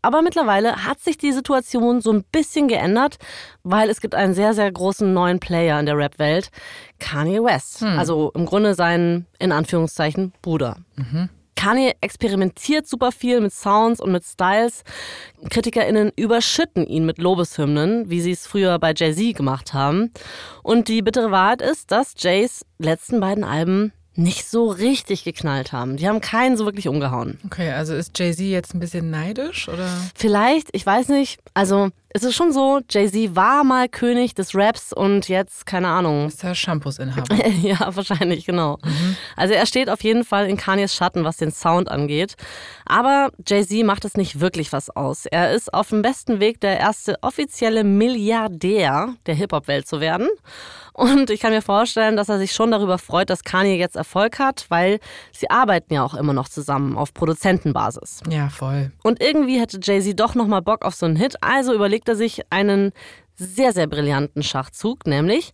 [0.02, 3.18] Aber mittlerweile hat sich die Situation so ein bisschen geändert,
[3.64, 6.52] weil es gibt einen sehr, sehr großen neuen Player in der Rap-Welt,
[7.00, 7.82] Kanye West.
[7.82, 8.00] Hm.
[8.00, 10.78] Also im Grunde sein, in Anführungszeichen, Bruder.
[10.96, 11.30] Mhm.
[11.60, 14.84] Kanye experimentiert super viel mit Sounds und mit Styles.
[15.50, 20.14] KritikerInnen überschütten ihn mit Lobeshymnen, wie sie es früher bei Jay-Z gemacht haben.
[20.64, 25.98] Und die bittere Wahrheit ist, dass Jays letzten beiden Alben nicht so richtig geknallt haben.
[25.98, 27.40] Die haben keinen so wirklich umgehauen.
[27.46, 29.88] Okay, also ist Jay-Z jetzt ein bisschen neidisch oder?
[30.14, 31.40] Vielleicht, ich weiß nicht.
[31.54, 36.28] Also es ist schon so, Jay-Z war mal König des Raps und jetzt, keine Ahnung.
[36.28, 37.36] Ist er Shampoos-Inhaber?
[37.62, 38.80] ja, wahrscheinlich, genau.
[39.36, 42.36] Also er steht auf jeden Fall in Kanyes Schatten, was den Sound angeht.
[42.86, 45.28] Aber Jay-Z macht es nicht wirklich was aus.
[45.28, 50.30] Er ist auf dem besten Weg, der erste offizielle Milliardär der Hip-Hop-Welt zu werden.
[51.00, 54.38] Und ich kann mir vorstellen, dass er sich schon darüber freut, dass Kanye jetzt Erfolg
[54.38, 55.00] hat, weil
[55.32, 58.22] sie arbeiten ja auch immer noch zusammen auf Produzentenbasis.
[58.30, 58.92] Ja, voll.
[59.04, 62.44] Und irgendwie hätte Jay-Z doch nochmal Bock auf so einen Hit, also überlegt er sich
[62.52, 62.92] einen
[63.36, 65.52] sehr, sehr brillanten Schachzug, nämlich,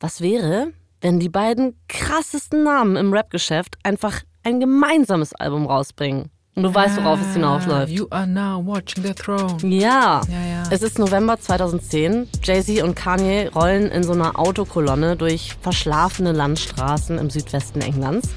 [0.00, 0.68] was wäre,
[1.00, 6.30] wenn die beiden krassesten Namen im Rap-Geschäft einfach ein gemeinsames Album rausbringen?
[6.56, 7.92] Und du weißt, worauf es hinausläuft.
[7.92, 9.56] You are now watching the throne.
[9.62, 10.20] Ja.
[10.28, 10.62] Ja, ja.
[10.70, 12.28] Es ist November 2010.
[12.44, 18.28] Jay-Z und Kanye rollen in so einer Autokolonne durch verschlafene Landstraßen im Südwesten Englands.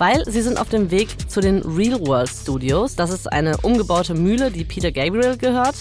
[0.00, 2.96] Weil sie sind auf dem Weg zu den Real World Studios.
[2.96, 5.74] Das ist eine umgebaute Mühle, die Peter Gabriel gehört.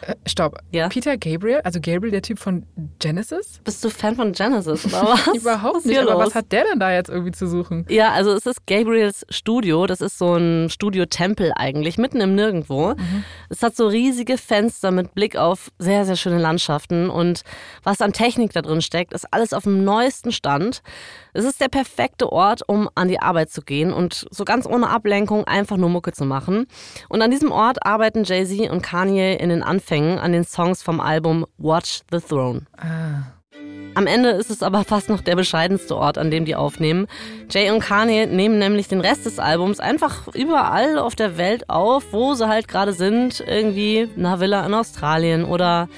[0.00, 0.56] Äh, stopp.
[0.72, 0.88] Ja.
[0.88, 2.64] Peter Gabriel, also Gabriel, der Typ von
[3.00, 3.60] Genesis?
[3.64, 5.26] Bist du Fan von Genesis oder was?
[5.36, 6.28] Überhaupt Was nicht, aber los?
[6.28, 7.84] was hat der denn da jetzt irgendwie zu suchen?
[7.90, 9.86] Ja, also es ist Gabriels Studio.
[9.86, 12.94] Das ist so ein Studio-Tempel eigentlich, mitten im Nirgendwo.
[13.50, 17.10] Es hat so riesige Fenster mit Blick auf sehr, sehr schöne Landschaften.
[17.10, 17.42] Und
[17.82, 20.80] was an Technik da drin steckt, ist alles auf dem neuesten Stand.
[21.36, 24.88] Es ist der perfekte Ort, um an die Arbeit zu gehen und so ganz ohne
[24.88, 26.66] Ablenkung einfach nur Mucke zu machen.
[27.10, 30.98] Und an diesem Ort arbeiten Jay-Z und Kanye in den Anfängen an den Songs vom
[30.98, 32.62] Album Watch the Throne.
[33.94, 37.06] Am Ende ist es aber fast noch der bescheidenste Ort, an dem die aufnehmen.
[37.50, 42.12] Jay und Kanye nehmen nämlich den Rest des Albums einfach überall auf der Welt auf,
[42.12, 43.44] wo sie halt gerade sind.
[43.46, 45.88] Irgendwie in einer Villa in Australien oder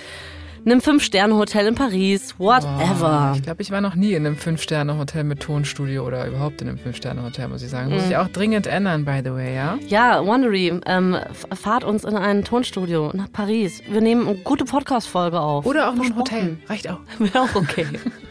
[0.70, 3.32] einem Fünf-Sterne-Hotel in Paris, whatever.
[3.32, 6.68] Oh, ich glaube, ich war noch nie in einem Fünf-Sterne-Hotel mit Tonstudio oder überhaupt in
[6.68, 7.90] einem Fünf-Sterne-Hotel, muss ich sagen.
[7.90, 8.10] Muss Mhm.
[8.10, 9.78] ich auch dringend ändern, by the way, ja?
[9.88, 11.16] Ja, Wondery, ähm,
[11.54, 13.82] fahrt uns in ein Tonstudio nach Paris.
[13.90, 15.66] Wir nehmen eine gute Podcast-Folge auf.
[15.66, 16.16] Oder auch noch ein.
[16.16, 16.56] Hotel.
[16.68, 17.00] Reicht auch.
[17.18, 17.86] Wäre auch okay.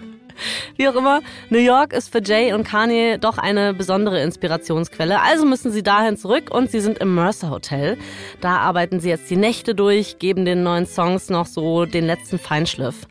[0.77, 5.19] Wie auch immer, New York ist für Jay und Kanye doch eine besondere Inspirationsquelle.
[5.21, 7.97] Also müssen sie dahin zurück und sie sind im Mercer Hotel.
[8.41, 12.37] Da arbeiten sie jetzt die Nächte durch, geben den neuen Songs noch so den letzten
[12.37, 13.07] Feinschliff.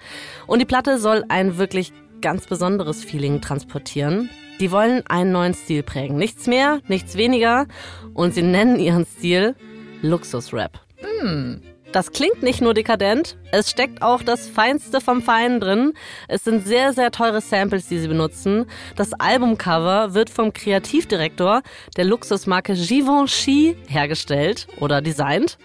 [0.46, 4.31] Und die Platte soll ein wirklich ganz besonderes Feeling transportieren.
[4.61, 6.16] Die wollen einen neuen Stil prägen.
[6.16, 7.66] Nichts mehr, nichts weniger.
[8.14, 9.57] Und sie nennen ihren Stil
[10.02, 10.81] Luxusrap.
[10.98, 11.61] Hm.
[11.92, 15.92] Das klingt nicht nur dekadent, es steckt auch das Feinste vom Feinen drin.
[16.29, 18.66] Es sind sehr, sehr teure Samples, die sie benutzen.
[18.96, 21.62] Das Albumcover wird vom Kreativdirektor
[21.96, 25.59] der Luxusmarke Givenchy hergestellt oder designt.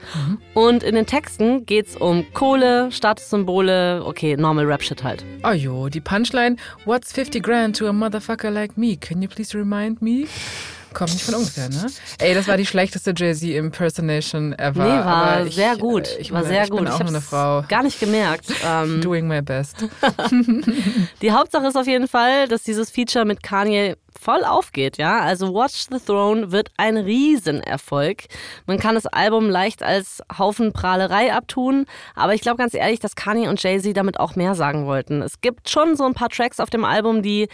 [0.54, 5.26] Und in den Texten geht's um Kohle, Statussymbole, okay, normal Rap-Shit halt.
[5.44, 6.56] Oh jo, die Punchline,
[6.86, 8.96] what's 50 grand to a motherfucker like me?
[8.96, 10.28] Can you please remind me?
[10.94, 11.88] Kommt nicht von ungefähr, ne?
[12.20, 14.84] Ey, das war die schlechteste Jay-Z-Impersonation ever.
[14.84, 16.08] Nee, war ich, sehr gut.
[16.08, 16.80] äh, Ich war sehr ich gut.
[16.80, 17.64] bin auch ich nur eine Frau.
[17.68, 18.48] Gar nicht gemerkt.
[18.66, 19.78] Ähm, Doing my best.
[21.22, 25.20] Die Hauptsache ist auf jeden Fall, dass dieses Feature mit Kanye voll aufgeht, ja.
[25.20, 28.24] Also Watch the Throne wird ein Riesenerfolg.
[28.66, 33.16] Man kann das Album leicht als Haufen Prahlerei abtun, aber ich glaube ganz ehrlich, dass
[33.16, 35.22] Kanye und Jay-Z damit auch mehr sagen wollten.
[35.22, 37.48] Es gibt schon so ein paar Tracks auf dem Album, die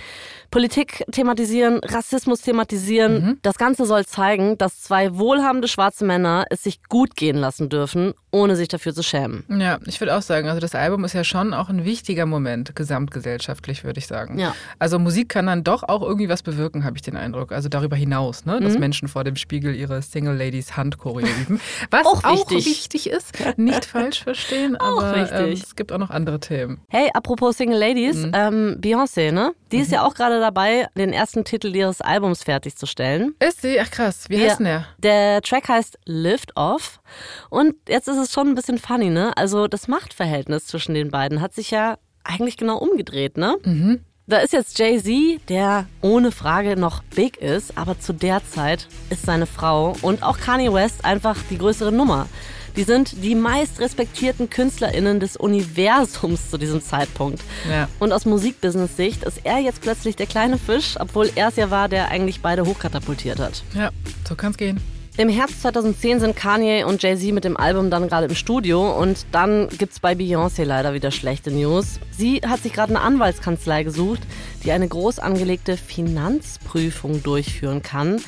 [0.52, 3.40] Politik thematisieren, Rassismus thematisieren.
[3.42, 8.14] Das Ganze soll zeigen, dass zwei wohlhabende schwarze Männer es sich gut gehen lassen dürfen,
[8.32, 9.44] ohne sich dafür zu schämen.
[9.50, 12.76] Ja, ich würde auch sagen, also das Album ist ja schon auch ein wichtiger Moment,
[12.76, 14.40] gesamtgesellschaftlich, würde ich sagen.
[14.40, 14.56] Ja.
[14.80, 17.52] Also Musik kann dann doch auch irgendwie was bewirken, habe ich den Eindruck.
[17.52, 18.60] Also darüber hinaus, ne?
[18.60, 18.80] dass Mhm.
[18.80, 21.60] Menschen vor dem Spiegel ihre Single Ladies Handchoreo üben.
[21.92, 22.66] Was Auch auch, wichtig.
[22.66, 25.32] wichtig ist, nicht falsch verstehen, Auch aber.
[25.32, 26.82] Ähm, es gibt auch noch andere Themen.
[26.90, 28.32] Hey, apropos Single Ladies, Mhm.
[28.34, 29.54] ähm, Beyoncé, ne?
[29.72, 33.36] Die ist ja auch gerade dabei, den ersten Titel ihres Albums fertigzustellen.
[33.40, 33.80] Ist sie?
[33.82, 34.86] Ach krass, wie heißt denn der?
[35.00, 37.02] Der Track heißt Lift Off.
[37.50, 39.36] Und jetzt ist es schon ein bisschen funny, ne?
[39.36, 43.58] Also das Machtverhältnis zwischen den beiden hat sich ja eigentlich genau umgedreht, ne?
[43.64, 44.00] Mhm.
[44.30, 49.26] Da ist jetzt Jay-Z, der ohne Frage noch big ist, aber zu der Zeit ist
[49.26, 52.28] seine Frau und auch Kanye West einfach die größere Nummer.
[52.76, 57.42] Die sind die meist respektierten KünstlerInnen des Universums zu diesem Zeitpunkt.
[57.70, 57.88] Ja.
[58.00, 61.88] Und aus Musikbusiness-Sicht ist er jetzt plötzlich der kleine Fisch, obwohl er es ja war,
[61.88, 63.64] der eigentlich beide hochkatapultiert hat.
[63.76, 63.92] Ja,
[64.28, 64.82] so kann's gehen.
[65.20, 69.26] Im Herbst 2010 sind Kanye und Jay-Z mit dem Album dann gerade im Studio und
[69.32, 72.00] dann gibt's bei Beyoncé leider wieder schlechte News.
[72.12, 74.22] Sie hat sich gerade eine Anwaltskanzlei gesucht,
[74.64, 78.22] die eine groß angelegte Finanzprüfung durchführen kann,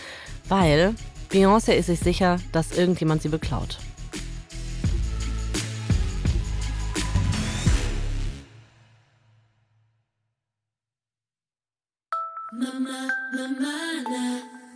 [0.48, 0.96] weil
[1.32, 3.78] Beyoncé ist sich sicher, dass irgendjemand sie beklaut.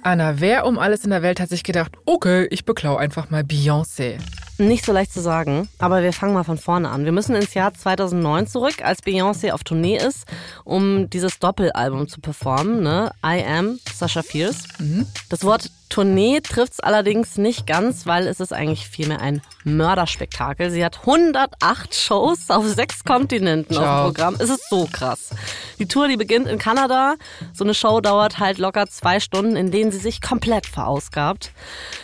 [0.05, 3.43] Anna, wer um alles in der Welt hat sich gedacht, okay, ich beklau einfach mal
[3.43, 4.17] Beyoncé?
[4.57, 7.05] Nicht so leicht zu sagen, aber wir fangen mal von vorne an.
[7.05, 10.25] Wir müssen ins Jahr 2009 zurück, als Beyoncé auf Tournee ist,
[10.65, 13.11] um dieses Doppelalbum zu performen, ne?
[13.25, 14.65] I Am Sasha Fierce.
[15.29, 20.71] Das Wort Tournee trifft es allerdings nicht ganz, weil es ist eigentlich vielmehr ein Mörderspektakel.
[20.71, 23.97] Sie hat 108 Shows auf sechs Kontinenten auf Ciao.
[23.99, 24.35] dem Programm.
[24.39, 25.29] Es ist so krass.
[25.77, 27.13] Die Tour, die beginnt in Kanada.
[27.53, 31.51] So eine Show dauert halt locker zwei Stunden, in denen sie sich komplett verausgabt.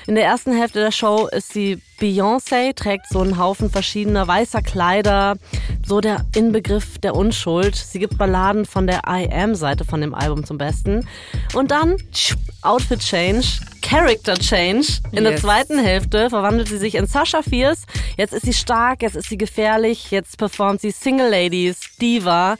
[0.05, 4.61] In der ersten Hälfte der Show ist sie Beyoncé, trägt so einen Haufen verschiedener weißer
[4.61, 5.37] Kleider,
[5.89, 7.75] so der Inbegriff der Unschuld.
[7.75, 11.07] Sie gibt Balladen von der I Am-Seite von dem Album zum Besten.
[11.55, 11.97] Und dann
[12.61, 13.45] Outfit Change,
[13.81, 14.85] Character Change.
[15.11, 15.41] In der Yes.
[15.41, 17.85] zweiten Hälfte verwandelt sie sich in Sasha Fierce.
[18.17, 22.57] Jetzt ist sie stark, jetzt ist sie gefährlich, jetzt performt sie Single Ladies, Diva.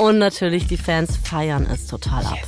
[0.00, 2.38] Und natürlich die Fans feiern es total ab.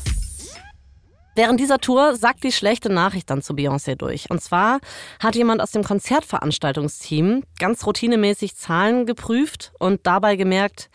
[1.37, 4.31] Während dieser Tour sagt die schlechte Nachricht dann zu Beyoncé durch.
[4.31, 4.81] Und zwar
[5.21, 10.89] hat jemand aus dem Konzertveranstaltungsteam ganz routinemäßig Zahlen geprüft und dabei gemerkt,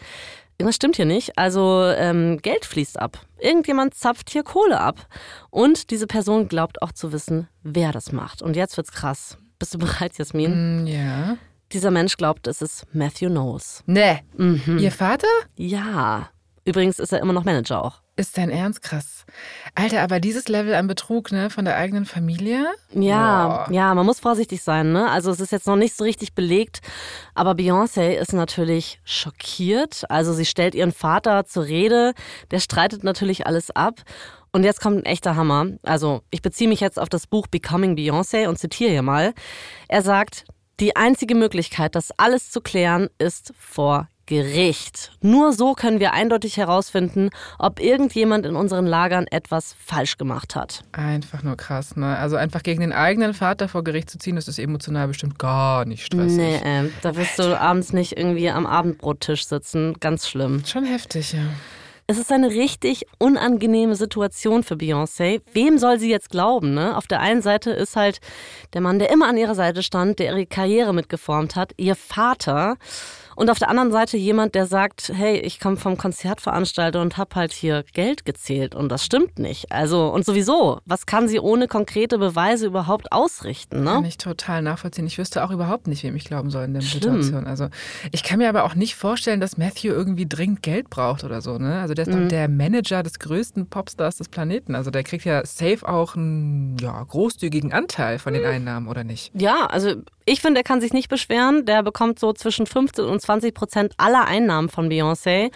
[0.57, 1.37] irgendwas stimmt hier nicht.
[1.37, 3.19] Also ähm, Geld fließt ab.
[3.37, 5.07] Irgendjemand zapft hier Kohle ab.
[5.51, 8.41] Und diese Person glaubt auch zu wissen, wer das macht.
[8.41, 9.37] Und jetzt wird's krass.
[9.59, 10.85] Bist du bereit, Jasmin?
[10.85, 11.37] Mm, ja.
[11.71, 13.83] Dieser Mensch glaubt, es ist Matthew Knowles.
[13.85, 14.21] Nee.
[14.35, 14.79] Mhm.
[14.79, 15.27] Ihr Vater?
[15.55, 16.29] Ja.
[16.65, 18.01] Übrigens ist er immer noch Manager auch.
[18.21, 19.25] Ist dein Ernst krass.
[19.73, 22.67] Alter, aber dieses Level an Betrug, ne, von der eigenen Familie?
[22.93, 23.73] Ja, Boah.
[23.73, 25.09] ja, man muss vorsichtig sein, ne?
[25.09, 26.81] Also es ist jetzt noch nicht so richtig belegt,
[27.33, 30.03] aber Beyoncé ist natürlich schockiert.
[30.11, 32.13] Also sie stellt ihren Vater zur Rede,
[32.51, 34.03] der streitet natürlich alles ab.
[34.51, 35.65] Und jetzt kommt ein echter Hammer.
[35.81, 39.33] Also ich beziehe mich jetzt auf das Buch Becoming Beyoncé und zitiere hier mal.
[39.87, 40.45] Er sagt,
[40.79, 45.11] die einzige Möglichkeit, das alles zu klären, ist vor Gericht.
[45.19, 50.85] Nur so können wir eindeutig herausfinden, ob irgendjemand in unseren Lagern etwas falsch gemacht hat.
[50.93, 52.15] Einfach nur krass, ne?
[52.15, 55.83] Also einfach gegen den eigenen Vater vor Gericht zu ziehen, das ist emotional bestimmt gar
[55.83, 56.37] nicht stressig.
[56.37, 59.95] Nee, äh, da wirst du abends nicht irgendwie am Abendbrottisch sitzen.
[59.99, 60.63] Ganz schlimm.
[60.65, 61.41] Schon heftig, ja.
[62.07, 65.41] Es ist eine richtig unangenehme Situation für Beyoncé.
[65.53, 66.73] Wem soll sie jetzt glauben?
[66.73, 66.97] Ne?
[66.97, 68.19] Auf der einen Seite ist halt
[68.73, 72.77] der Mann, der immer an ihrer Seite stand, der ihre Karriere mitgeformt hat, ihr Vater.
[73.41, 77.33] Und auf der anderen Seite jemand, der sagt, hey, ich komme vom Konzertveranstalter und habe
[77.35, 79.71] halt hier Geld gezählt und das stimmt nicht.
[79.71, 83.83] Also und sowieso, was kann sie ohne konkrete Beweise überhaupt ausrichten?
[83.83, 83.93] Ne?
[83.93, 85.07] Kann ich total nachvollziehen.
[85.07, 86.83] Ich wüsste auch überhaupt nicht, wem ich glauben soll in der.
[86.83, 87.47] Situation.
[87.47, 87.69] Also
[88.11, 91.57] ich kann mir aber auch nicht vorstellen, dass Matthew irgendwie dringend Geld braucht oder so.
[91.57, 91.79] Ne?
[91.81, 92.21] Also der ist Mhm.
[92.23, 94.75] doch der Manager des größten Popstars des Planeten.
[94.75, 98.37] Also der kriegt ja safe auch einen ja, großzügigen Anteil von Mhm.
[98.37, 99.31] den Einnahmen, oder nicht?
[99.33, 101.65] Ja, also ich finde, er kann sich nicht beschweren.
[101.65, 105.51] Der bekommt so zwischen 15 und 20 Prozent aller Einnahmen von Beyoncé.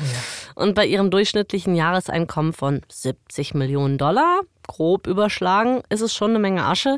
[0.55, 6.39] Und bei ihrem durchschnittlichen Jahreseinkommen von 70 Millionen Dollar, grob überschlagen, ist es schon eine
[6.39, 6.97] Menge Asche.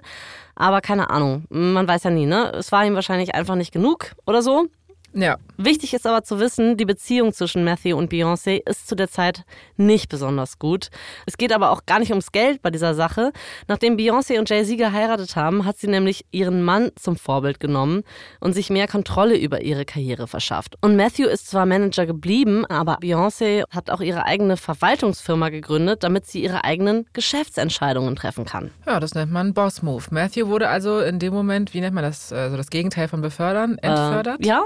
[0.55, 2.51] Aber keine Ahnung, man weiß ja nie, ne?
[2.53, 4.67] Es war ihm wahrscheinlich einfach nicht genug oder so.
[5.13, 5.37] Ja.
[5.57, 9.43] Wichtig ist aber zu wissen, die Beziehung zwischen Matthew und Beyoncé ist zu der Zeit
[9.75, 10.89] nicht besonders gut.
[11.25, 13.31] Es geht aber auch gar nicht ums Geld bei dieser Sache.
[13.67, 18.03] Nachdem Beyoncé und Jay-Z geheiratet haben, hat sie nämlich ihren Mann zum Vorbild genommen
[18.39, 20.75] und sich mehr Kontrolle über ihre Karriere verschafft.
[20.81, 26.27] Und Matthew ist zwar Manager geblieben, aber Beyoncé hat auch ihre eigene Verwaltungsfirma gegründet, damit
[26.27, 28.69] sie ihre eigenen Geschäftsentscheidungen treffen kann.
[28.85, 30.03] Ja, das nennt man Boss-Move.
[30.11, 33.79] Matthew wurde also in dem Moment, wie nennt man das, also das Gegenteil von befördern,
[33.79, 34.41] entfördert?
[34.41, 34.61] Äh, ja,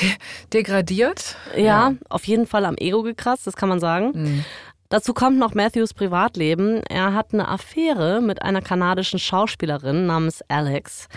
[0.00, 0.10] De
[0.52, 1.36] degradiert?
[1.56, 4.44] Ja, auf jeden Fall am Ego gekratzt, das kann man sagen.
[4.88, 6.82] Dazu kommt noch Matthews Privatleben.
[6.88, 11.08] Er hat eine Affäre mit einer kanadischen Schauspielerin namens Alex.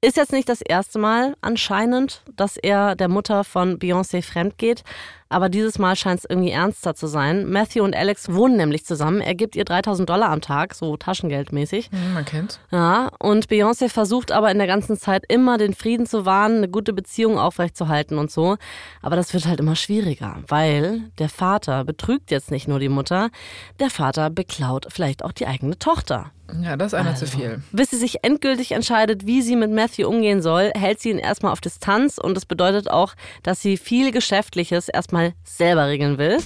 [0.00, 4.82] Ist jetzt nicht das erste Mal anscheinend, dass er der Mutter von Beyoncé fremd geht.
[5.30, 7.48] Aber dieses Mal scheint es irgendwie ernster zu sein.
[7.48, 9.20] Matthew und Alex wohnen nämlich zusammen.
[9.20, 11.90] Er gibt ihr 3000 Dollar am Tag, so taschengeldmäßig.
[11.90, 12.60] Hm, man kennt's.
[12.70, 16.68] Ja, und Beyoncé versucht aber in der ganzen Zeit immer den Frieden zu wahren, eine
[16.68, 18.56] gute Beziehung aufrechtzuerhalten und so.
[19.00, 23.30] Aber das wird halt immer schwieriger, weil der Vater betrügt jetzt nicht nur die Mutter,
[23.78, 26.32] der Vater beklaut vielleicht auch die eigene Tochter.
[26.62, 27.26] Ja, das ist einer Also.
[27.26, 27.62] zu viel.
[27.70, 31.52] Bis sie sich endgültig entscheidet, wie sie mit Matthew umgehen soll, hält sie ihn erstmal
[31.52, 33.14] auf Distanz und das bedeutet auch,
[33.44, 36.38] dass sie viel Geschäftliches erstmal selber regeln will.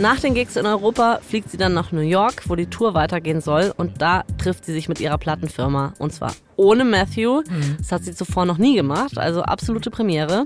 [0.00, 3.42] Nach den Gigs in Europa fliegt sie dann nach New York, wo die Tour weitergehen
[3.42, 7.42] soll und da trifft sie sich mit ihrer Plattenfirma und zwar ohne Matthew.
[7.76, 10.44] Das hat sie zuvor noch nie gemacht, also absolute Premiere.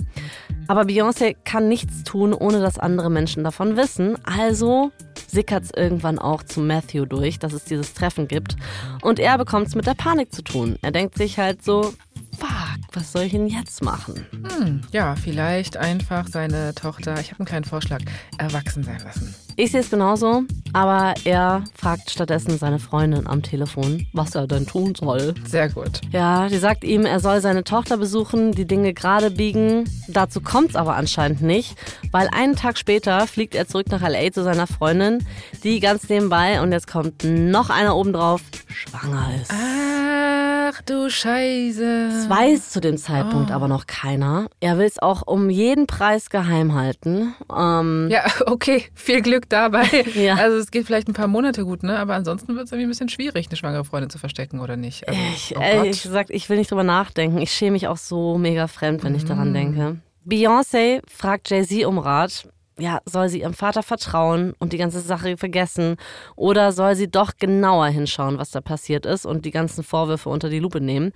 [0.67, 4.17] Aber Beyoncé kann nichts tun, ohne dass andere Menschen davon wissen.
[4.25, 4.91] Also
[5.29, 8.57] sickert es irgendwann auch zu Matthew durch, dass es dieses Treffen gibt.
[9.03, 10.79] Und er bekommt es mit der Panik zu tun.
[10.83, 11.93] Er denkt sich halt so,
[12.39, 14.27] fuck, was soll ich denn jetzt machen?
[14.33, 18.01] Hm, ja, vielleicht einfach seine Tochter, ich habe einen kleinen Vorschlag,
[18.39, 19.35] erwachsen sein lassen.
[19.57, 24.67] Ich sehe es genauso, aber er fragt stattdessen seine Freundin am Telefon, was er denn
[24.67, 25.35] tun soll.
[25.47, 26.01] Sehr gut.
[26.11, 29.85] Ja, die sagt ihm, er soll seine Tochter besuchen, die Dinge gerade biegen.
[30.09, 31.77] Dazu kommt's aber anscheinend nicht,
[32.11, 35.25] weil einen Tag später fliegt er zurück nach LA zu seiner Freundin,
[35.63, 39.53] die ganz nebenbei, und jetzt kommt noch einer obendrauf, schwanger ist.
[39.53, 42.09] Ach du Scheiße.
[42.11, 44.47] Das weiß zu dem Zeitpunkt aber noch keiner.
[44.61, 47.35] Er will es auch um jeden Preis geheim halten.
[47.55, 49.85] Ähm, Ja, okay, viel Glück dabei.
[50.15, 50.37] Ja.
[50.37, 51.99] Also es geht vielleicht ein paar Monate gut, ne?
[51.99, 55.09] Aber ansonsten wird es irgendwie ein bisschen schwierig, eine schwangere Freundin zu verstecken oder nicht.
[55.09, 57.39] Also, Ich, oh ehrlich gesagt, ich will nicht drüber nachdenken.
[57.39, 59.99] Ich schäme mich auch so mega fremd, wenn ich daran denke.
[60.27, 62.49] Beyoncé fragt Jay-Z um Rat.
[62.79, 65.97] Ja, soll sie ihrem Vater vertrauen und die ganze Sache vergessen?
[66.35, 70.49] Oder soll sie doch genauer hinschauen, was da passiert ist und die ganzen Vorwürfe unter
[70.49, 71.13] die Lupe nehmen?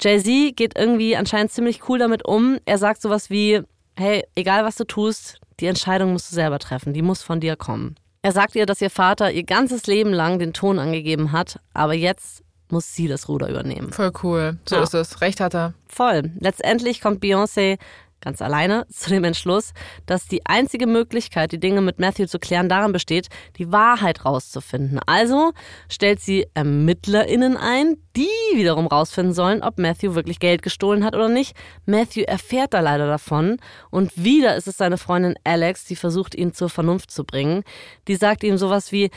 [0.00, 2.58] Jay-Z geht irgendwie anscheinend ziemlich cool damit um.
[2.64, 3.60] Er sagt sowas wie,
[3.96, 7.56] hey, egal was du tust, die Entscheidung musst du selber treffen, die muss von dir
[7.56, 7.96] kommen.
[8.22, 11.94] Er sagt ihr, dass ihr Vater ihr ganzes Leben lang den Ton angegeben hat, aber
[11.94, 13.92] jetzt muss sie das Ruder übernehmen.
[13.92, 14.58] Voll cool.
[14.68, 14.82] So Ja.
[14.82, 15.20] ist es.
[15.22, 15.72] Recht hat er.
[15.88, 16.32] Voll.
[16.38, 17.78] Letztendlich kommt Beyoncé
[18.20, 19.72] ganz alleine zu dem Entschluss,
[20.06, 25.00] dass die einzige Möglichkeit, die Dinge mit Matthew zu klären, darin besteht, die Wahrheit rauszufinden.
[25.06, 25.52] Also
[25.88, 31.28] stellt sie ErmittlerInnen ein, die wiederum rausfinden sollen, ob Matthew wirklich Geld gestohlen hat oder
[31.28, 31.56] nicht.
[31.86, 33.58] Matthew erfährt da leider davon
[33.90, 37.62] und wieder ist es seine Freundin Alex, die versucht, ihn zur Vernunft zu bringen.
[38.08, 39.10] Die sagt ihm sowas wie,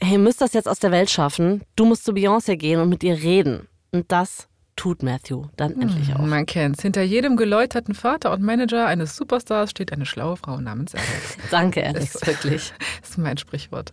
[0.00, 2.88] hey, ihr müsst das jetzt aus der Welt schaffen, du musst zu Beyoncé gehen und
[2.88, 3.68] mit ihr reden.
[3.92, 6.20] Und das tut Matthew dann endlich auch.
[6.20, 6.82] Man kennt's.
[6.82, 11.36] Hinter jedem geläuterten Vater und Manager eines Superstars steht eine schlaue Frau namens Alex.
[11.50, 12.72] Danke, Alex, wirklich.
[13.00, 13.90] Das ist mein Sprichwort.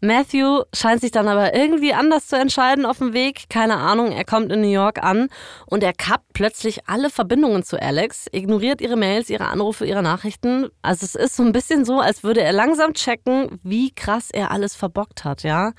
[0.00, 3.44] Matthew scheint sich dann aber irgendwie anders zu entscheiden auf dem Weg.
[3.48, 5.28] Keine Ahnung, er kommt in New York an
[5.66, 10.68] und er kappt plötzlich alle Verbindungen zu Alex, ignoriert ihre Mails, ihre Anrufe, ihre Nachrichten.
[10.82, 14.50] Also es ist so ein bisschen so, als würde er langsam checken, wie krass er
[14.50, 15.72] alles verbockt hat, ja.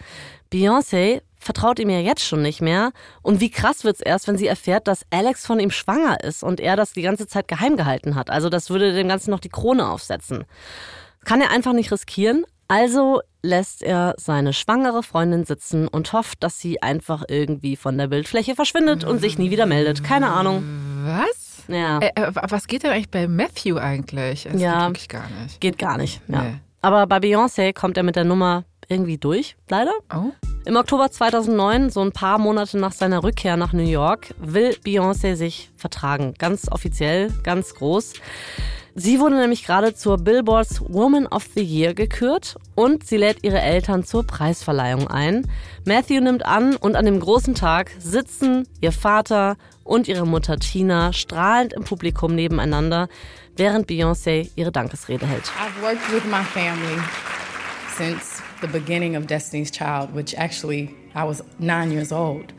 [0.52, 2.92] Beyoncé vertraut ihm ja jetzt schon nicht mehr.
[3.24, 6.60] Und wie krass wird's erst, wenn sie erfährt, dass Alex von ihm schwanger ist und
[6.60, 8.30] er das die ganze Zeit geheim gehalten hat.
[8.30, 10.44] Also das würde dem Ganzen noch die Krone aufsetzen.
[11.26, 12.46] Kann er einfach nicht riskieren.
[12.68, 18.08] Also lässt er seine schwangere Freundin sitzen und hofft, dass sie einfach irgendwie von der
[18.08, 20.04] Bildfläche verschwindet und sich nie wieder meldet.
[20.04, 20.64] Keine Ahnung.
[21.06, 21.64] Was?
[21.70, 22.00] Ja.
[22.00, 24.50] Äh, äh, was geht denn eigentlich bei Matthew eigentlich?
[24.52, 24.80] Das Ja.
[24.80, 25.62] geht wirklich gar nicht.
[25.62, 26.22] Geht gar nicht.
[26.28, 26.42] Ja.
[26.42, 26.56] Nee.
[26.82, 29.94] Aber bei Beyoncé kommt er mit der Nummer irgendwie durch, leider.
[30.14, 30.32] Oh.
[30.66, 35.36] Im Oktober 2009, so ein paar Monate nach seiner Rückkehr nach New York, will Beyoncé
[35.36, 36.34] sich vertragen.
[36.38, 38.14] Ganz offiziell, ganz groß.
[39.00, 43.62] Sie wurde nämlich gerade zur Billboards Woman of the Year gekürt und sie lädt ihre
[43.62, 45.48] Eltern zur Preisverleihung ein.
[45.86, 51.14] Matthew nimmt an und an dem großen Tag sitzen ihr Vater und ihre Mutter Tina
[51.14, 53.08] strahlend im Publikum nebeneinander,
[53.56, 55.46] während Beyoncé ihre Dankesrede hält.
[55.46, 57.00] I've worked with my family
[57.96, 62.54] since the beginning of Destiny's Child, which actually I was nine years old.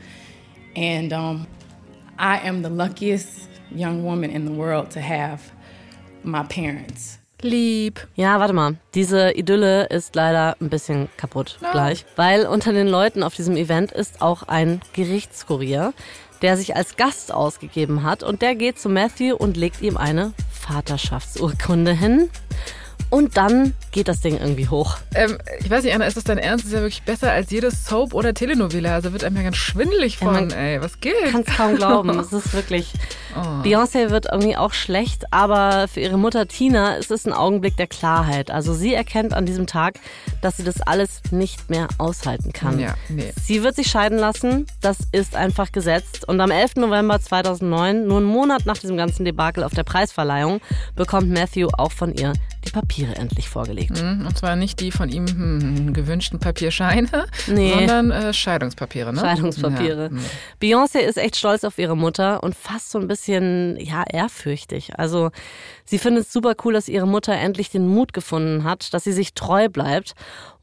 [0.76, 1.46] And um,
[2.18, 5.52] I am the luckiest young woman in the world to have
[6.22, 7.18] my parents.
[7.40, 8.00] Lieb.
[8.16, 8.76] Ja, warte mal.
[8.94, 12.04] Diese Idylle ist leider ein bisschen kaputt gleich.
[12.16, 15.92] Weil unter den Leuten auf diesem Event ist auch ein Gerichtskurier,
[16.42, 18.24] der sich als Gast ausgegeben hat.
[18.24, 22.28] Und der geht zu Matthew und legt ihm eine Vaterschaftsurkunde hin.
[23.10, 24.98] Und dann geht das Ding irgendwie hoch.
[25.14, 26.64] Ähm, ich weiß nicht, Anna, ist das dein Ernst?
[26.64, 28.94] Das ist ja wirklich besser als jedes Soap oder Telenovela.
[28.94, 30.82] Also wird einem ja ganz schwindelig von, Ja, ey.
[30.82, 31.14] Was geht?
[31.24, 32.10] Ich kann es kaum glauben.
[32.18, 32.92] Es ist wirklich.
[33.36, 33.62] Oh.
[33.62, 37.86] Beyoncé wird irgendwie auch schlecht, aber für ihre Mutter Tina ist es ein Augenblick der
[37.86, 38.50] Klarheit.
[38.50, 39.94] Also sie erkennt an diesem Tag,
[40.42, 42.78] dass sie das alles nicht mehr aushalten kann.
[42.78, 43.32] Ja, nee.
[43.40, 46.28] Sie wird sich scheiden lassen, das ist einfach gesetzt.
[46.28, 46.76] Und am 11.
[46.76, 50.60] November 2009, nur einen Monat nach diesem ganzen Debakel auf der Preisverleihung,
[50.94, 52.32] bekommt Matthew auch von ihr
[52.72, 54.02] Papiere endlich vorgelegt.
[54.02, 57.72] Mhm, Und zwar nicht die von ihm hm, gewünschten Papierscheine, Nee.
[57.72, 59.20] sondern äh, Scheidungspapiere, ne?
[59.20, 60.02] Scheidungspapiere.
[60.04, 60.08] Ja.
[60.10, 60.20] mhm.
[60.62, 64.98] Beyoncé ist echt stolz auf ihre Mutter und fast so ein bisschen, ja, ehrfürchtig.
[64.98, 65.30] Also
[65.84, 69.12] sie findet es super cool, dass ihre Mutter endlich den Mut gefunden hat, dass sie
[69.12, 70.14] sich treu bleibt.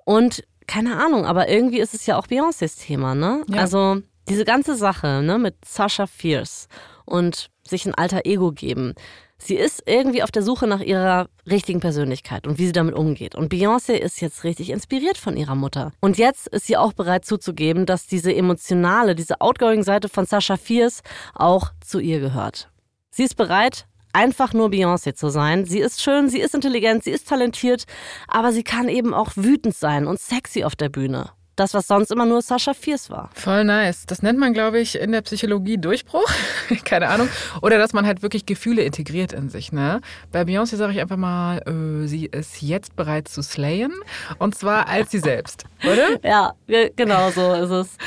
[0.03, 3.43] Und keine Ahnung, aber irgendwie ist es ja auch Beyoncés Thema, ne?
[3.47, 3.61] Ja.
[3.61, 6.67] Also diese ganze Sache, ne, mit Sasha Fierce
[7.05, 8.93] und sich ein alter Ego geben.
[9.37, 13.35] Sie ist irgendwie auf der Suche nach ihrer richtigen Persönlichkeit und wie sie damit umgeht.
[13.35, 15.91] Und Beyoncé ist jetzt richtig inspiriert von ihrer Mutter.
[15.99, 20.57] Und jetzt ist sie auch bereit zuzugeben, dass diese emotionale, diese outgoing Seite von Sasha
[20.57, 21.01] Fierce
[21.33, 22.69] auch zu ihr gehört.
[23.11, 25.65] Sie ist bereit, einfach nur Beyoncé zu sein.
[25.65, 27.83] Sie ist schön, sie ist intelligent, sie ist talentiert,
[28.27, 31.31] aber sie kann eben auch wütend sein und sexy auf der Bühne.
[31.55, 33.29] Das, was sonst immer nur Sasha Fierce war.
[33.33, 34.05] Voll nice.
[34.05, 36.29] Das nennt man, glaube ich, in der Psychologie Durchbruch.
[36.83, 37.29] Keine Ahnung.
[37.61, 39.71] Oder dass man halt wirklich Gefühle integriert in sich.
[39.71, 40.01] Ne?
[40.33, 43.93] Bei Beyoncé sage ich einfach mal, äh, sie ist jetzt bereit zu slayen.
[44.37, 45.63] Und zwar als sie selbst.
[45.83, 46.19] Oder?
[46.23, 47.97] Ja, ge- genau so ist es.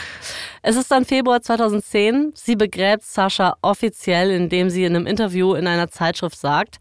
[0.62, 2.32] Es ist dann Februar 2010.
[2.34, 6.76] Sie begräbt Sascha offiziell, indem sie in einem Interview in einer Zeitschrift sagt,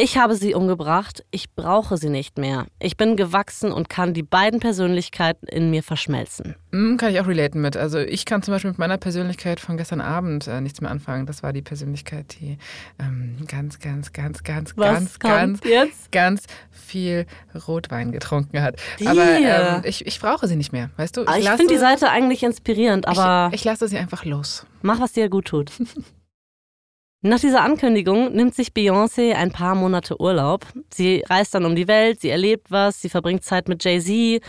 [0.00, 2.66] ich habe sie umgebracht, ich brauche sie nicht mehr.
[2.78, 6.56] Ich bin gewachsen und kann die beiden Persönlichkeiten in mir verschmelzen.
[6.72, 7.76] Hm, kann ich auch relaten mit.
[7.76, 11.26] Also ich kann zum Beispiel mit meiner Persönlichkeit von gestern Abend äh, nichts mehr anfangen.
[11.26, 12.56] Das war die Persönlichkeit, die
[12.98, 16.12] ähm, ganz, ganz, ganz, ganz, Was ganz, ganz, jetzt?
[16.12, 17.26] ganz viel
[17.68, 18.76] Rotwein getrunken hat.
[18.98, 19.06] Die.
[19.06, 21.24] Aber ähm, ich, ich brauche sie nicht mehr, weißt du?
[21.26, 24.64] Ah, Ich, finde die Seite eigentlich inspirierend, aber ich, ich lasse sie einfach los.
[24.80, 25.72] mach, was dir gut tut.
[27.22, 30.64] Nach dieser Ankündigung nimmt sich Beyoncé ein paar Monate Urlaub.
[30.90, 34.42] Sie reist dann um die Welt, sie erlebt was, sie verbringt Zeit mit Jay-Z.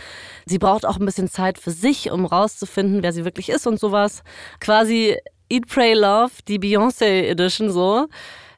[0.46, 3.78] Sie braucht auch ein bisschen Zeit für sich, um rauszufinden, wer sie wirklich ist und
[3.78, 4.22] sowas.
[4.58, 5.18] Quasi
[5.50, 8.06] Eat, Pray, Love, die Beyoncé Edition so.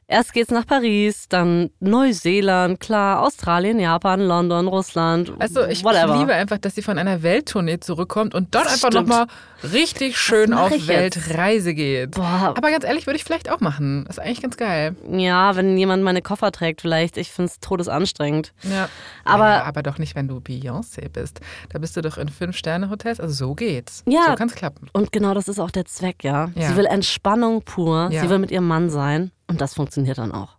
[0.07, 6.17] Erst geht's nach Paris, dann Neuseeland, klar, Australien, Japan, London, Russland, Also ich whatever.
[6.19, 9.25] liebe einfach, dass sie von einer Welttournee zurückkommt und dort einfach nochmal
[9.73, 10.71] richtig schön auf?
[10.87, 12.11] Weltreise geht.
[12.11, 12.53] Boah.
[12.55, 14.05] Aber ganz ehrlich, würde ich vielleicht auch machen.
[14.07, 14.95] ist eigentlich ganz geil.
[15.11, 17.17] Ja, wenn jemand meine Koffer trägt vielleicht.
[17.17, 18.53] Ich find's todesanstrengend.
[18.61, 18.89] Ja.
[19.23, 21.39] Aber- ja, aber doch nicht, wenn du Beyoncé bist.
[21.69, 23.19] Da bist du doch in Fünf-Sterne-Hotels.
[23.19, 24.03] Also so geht's.
[24.07, 24.25] Ja.
[24.29, 24.87] So kann's klappen.
[24.93, 26.49] Und genau das ist auch der Zweck, ja.
[26.53, 26.69] Ja.
[26.69, 28.09] Sie will Entspannung pur.
[28.11, 28.21] Ja.
[28.21, 29.31] Sie will mit ihrem Mann sein.
[29.47, 30.57] Und das funktioniert dann auch.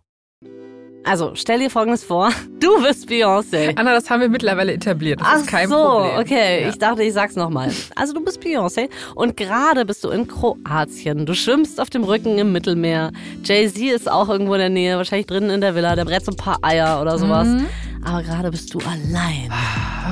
[1.03, 2.31] Also, stell dir Folgendes vor.
[2.59, 3.77] Du bist Beyoncé.
[3.77, 5.21] Anna, das haben wir mittlerweile etabliert.
[5.21, 6.17] Das Ach ist kein so, Problem.
[6.19, 6.63] okay.
[6.63, 6.69] Ja.
[6.69, 7.71] Ich dachte, ich sag's nochmal.
[7.95, 11.27] Also du bist Beyoncé und gerade bist du in Kroatien.
[11.27, 13.11] Du schwimmst auf dem Rücken im Mittelmeer.
[13.43, 15.95] Jay-Z ist auch irgendwo in der Nähe, wahrscheinlich drinnen in der Villa.
[15.95, 17.47] Der brät so ein paar Eier oder sowas.
[17.47, 17.67] Mhm.
[18.03, 19.49] Aber gerade bist du allein.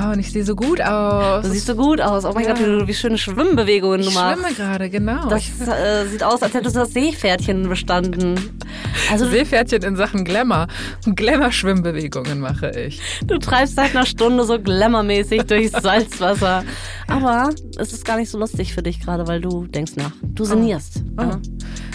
[0.04, 1.44] Oh, und ich sehe so gut aus.
[1.44, 2.24] Du siehst so gut aus.
[2.24, 2.52] Oh mein Ja.
[2.54, 4.38] Gott, wie, schöne Schwimmbewegungen du ich machst.
[4.42, 5.28] schwimme gerade, genau.
[5.28, 8.38] Das äh, sieht aus, als hättest du das Seepferdchen bestanden.
[9.10, 10.66] Also Seepferdchen in Sachen Glamour.
[11.06, 13.00] Glamour-Schwimmbewegungen mache ich.
[13.26, 16.64] du treibst seit einer Stunde so glamourmäßig durchs Salzwasser.
[17.08, 20.12] Aber es ist gar nicht so lustig für dich gerade, weil du denkst nach.
[20.22, 21.02] Du sinnierst.
[21.18, 21.40] Ja.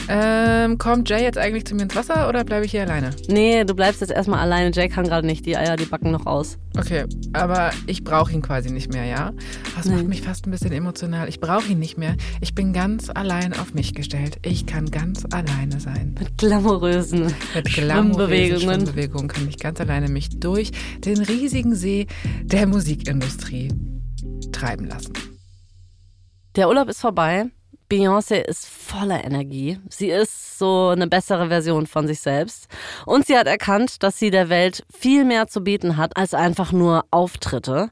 [0.09, 3.11] Ähm, kommt Jay jetzt eigentlich zu mir ins Wasser oder bleibe ich hier alleine?
[3.27, 4.71] Nee, du bleibst jetzt erstmal alleine.
[4.71, 5.45] Jay kann gerade nicht.
[5.45, 6.57] Die Eier, die backen noch aus.
[6.77, 9.31] Okay, aber ich brauche ihn quasi nicht mehr, ja?
[9.75, 10.07] Das macht Nein.
[10.07, 11.29] mich fast ein bisschen emotional.
[11.29, 12.15] Ich brauche ihn nicht mehr.
[12.39, 14.37] Ich bin ganz allein auf mich gestellt.
[14.43, 16.15] Ich kann ganz alleine sein.
[16.19, 17.69] Mit glamourösen Mit.
[17.69, 18.61] Schwimmbewegungen.
[18.61, 22.07] Schwimmbewegungen kann ich ganz alleine mich durch den riesigen See
[22.43, 23.69] der Musikindustrie
[24.51, 25.13] treiben lassen.
[26.55, 27.45] Der Urlaub ist vorbei.
[27.91, 29.77] Beyoncé ist voller Energie.
[29.89, 32.69] Sie ist so eine bessere Version von sich selbst.
[33.05, 36.71] Und sie hat erkannt, dass sie der Welt viel mehr zu bieten hat als einfach
[36.71, 37.89] nur Auftritte.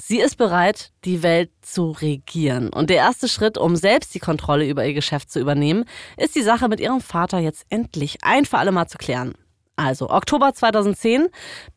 [0.00, 2.68] Sie ist bereit, die Welt zu regieren.
[2.68, 5.84] Und der erste Schritt, um selbst die Kontrolle über ihr Geschäft zu übernehmen,
[6.16, 9.34] ist die Sache mit ihrem Vater jetzt endlich ein für alle Mal zu klären.
[9.80, 11.28] Also, Oktober 2010.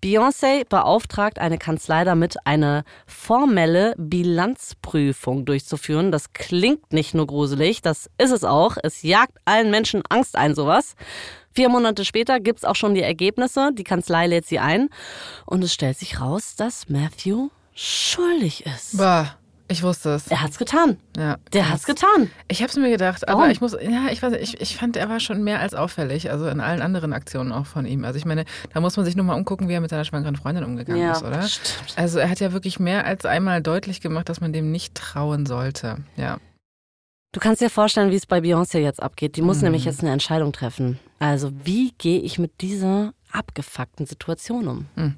[0.04, 6.12] Beyoncé beauftragt eine Kanzlei damit, eine formelle Bilanzprüfung durchzuführen.
[6.12, 8.76] Das klingt nicht nur gruselig, das ist es auch.
[8.84, 10.96] Es jagt allen Menschen Angst ein, sowas.
[11.54, 13.72] Vier Monate später gibt's auch schon die Ergebnisse.
[13.74, 14.90] Die Kanzlei lädt sie ein.
[15.46, 18.98] Und es stellt sich raus, dass Matthew schuldig ist.
[18.98, 19.38] Bah,
[19.70, 20.28] Ich wusste es.
[20.28, 20.98] Er hat's getan.
[21.18, 22.30] Ja, Der hat's getan.
[22.50, 24.98] Ich habe es mir gedacht, aber ich muss, ja, ich weiß, nicht, ich, ich fand,
[24.98, 28.04] er war schon mehr als auffällig, also in allen anderen Aktionen auch von ihm.
[28.04, 28.44] Also ich meine,
[28.74, 31.14] da muss man sich nur mal umgucken, wie er mit seiner schwangeren Freundin umgegangen Ja,
[31.14, 31.42] ist, oder?
[31.44, 31.94] stimmt.
[31.96, 35.46] Also er hat ja wirklich mehr als einmal deutlich gemacht, dass man dem nicht trauen
[35.46, 35.98] sollte.
[36.18, 36.38] Ja.
[37.32, 39.38] Du kannst dir vorstellen, wie es bei Beyoncé jetzt abgeht.
[39.38, 39.64] Die muss Mhm.
[39.64, 41.00] nämlich jetzt eine Entscheidung treffen.
[41.20, 45.16] Also, wie gehe ich mit dieser abgefuckten Situation um?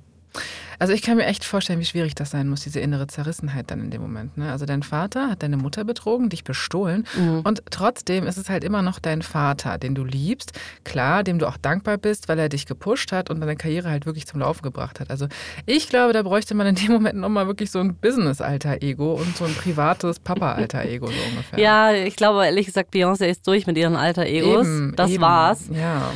[0.78, 3.80] Also ich kann mir echt vorstellen, wie schwierig das sein muss, diese innere Zerrissenheit dann
[3.80, 4.38] in dem Moment.
[4.38, 4.52] Ne?
[4.52, 7.42] Also dein Vater hat deine Mutter betrogen, dich bestohlen Mhm.
[7.46, 10.52] und trotzdem ist es halt immer noch dein Vater, den du liebst,
[10.84, 14.06] klar, dem du auch dankbar bist, weil er dich gepusht hat und deine Karriere halt
[14.06, 15.10] wirklich zum Laufen gebracht hat.
[15.12, 15.28] Also
[15.66, 19.46] ich glaube, da bräuchte man in dem Moment nochmal wirklich so ein Business-Alter-Ego und so
[19.46, 21.60] ein privates Papa-Alter-Ego so ungefähr.
[21.60, 24.66] Ja, ich glaube ehrlich gesagt, Beyoncé ist durch mit ihren alter Egos.
[24.68, 25.22] Eben, das eben.
[25.22, 25.70] war's.
[25.72, 26.12] Ja.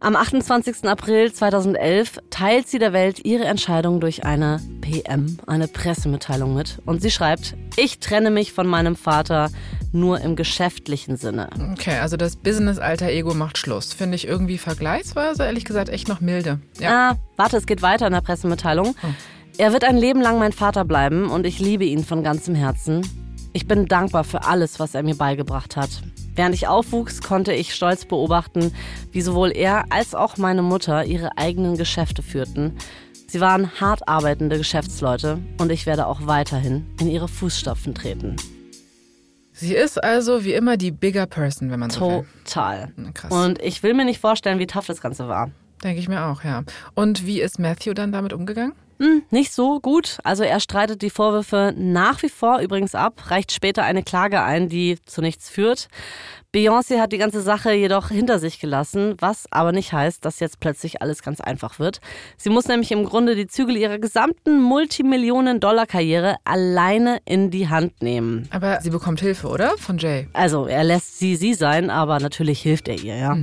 [0.00, 0.84] Am 28.
[0.84, 6.78] April 2011 teilt sie der Welt ihre Entscheidung durch eine PM, eine Pressemitteilung mit.
[6.86, 9.50] Und sie schreibt, ich trenne mich von meinem Vater
[9.90, 11.50] nur im geschäftlichen Sinne.
[11.72, 13.92] Okay, also das Business-Alter-Ego macht Schluss.
[13.92, 16.60] Finde ich irgendwie vergleichsweise, ehrlich gesagt, echt noch milde.
[16.78, 17.10] Ja.
[17.10, 18.94] Ah, warte, es geht weiter in der Pressemitteilung.
[19.56, 23.04] Er wird ein Leben lang mein Vater bleiben und ich liebe ihn von ganzem Herzen.
[23.52, 25.90] Ich bin dankbar für alles, was er mir beigebracht hat.
[26.38, 28.72] Während ich aufwuchs, konnte ich stolz beobachten,
[29.10, 32.76] wie sowohl er als auch meine Mutter ihre eigenen Geschäfte führten.
[33.26, 38.36] Sie waren hart arbeitende Geschäftsleute und ich werde auch weiterhin in ihre Fußstapfen treten.
[39.52, 42.26] Sie ist also wie immer die bigger person, wenn man so will.
[42.44, 42.92] Total.
[43.14, 43.32] Krass.
[43.32, 45.50] Und ich will mir nicht vorstellen, wie tough das Ganze war.
[45.82, 46.62] Denke ich mir auch, ja.
[46.94, 48.74] Und wie ist Matthew dann damit umgegangen?
[48.98, 50.18] Hm, nicht so gut.
[50.24, 54.68] Also er streitet die Vorwürfe nach wie vor übrigens ab, reicht später eine Klage ein,
[54.68, 55.88] die zu nichts führt.
[56.54, 60.60] Beyoncé hat die ganze Sache jedoch hinter sich gelassen, was aber nicht heißt, dass jetzt
[60.60, 62.00] plötzlich alles ganz einfach wird.
[62.38, 68.48] Sie muss nämlich im Grunde die Zügel ihrer gesamten Multimillionen-Dollar-Karriere alleine in die Hand nehmen.
[68.50, 69.76] Aber sie bekommt Hilfe, oder?
[69.76, 70.26] Von Jay.
[70.32, 73.36] Also er lässt sie sie sein, aber natürlich hilft er ihr, ja.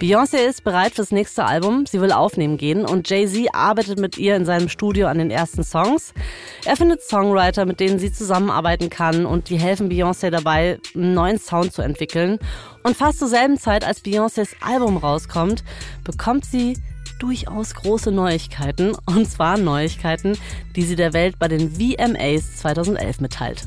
[0.00, 1.84] Beyoncé ist bereit fürs nächste Album.
[1.84, 5.64] Sie will aufnehmen gehen und Jay-Z arbeitet mit ihr in seinem Studio an den ersten
[5.64, 6.14] Songs.
[6.64, 11.40] Er findet Songwriter, mit denen sie zusammenarbeiten kann und die helfen Beyoncé dabei, einen neuen
[11.40, 12.38] Sound zu entwickeln.
[12.84, 15.64] Und fast zur selben Zeit, als Beyoncés Album rauskommt,
[16.04, 16.78] bekommt sie
[17.18, 18.94] durchaus große Neuigkeiten.
[19.04, 20.38] Und zwar Neuigkeiten,
[20.76, 23.66] die sie der Welt bei den VMAs 2011 mitteilt.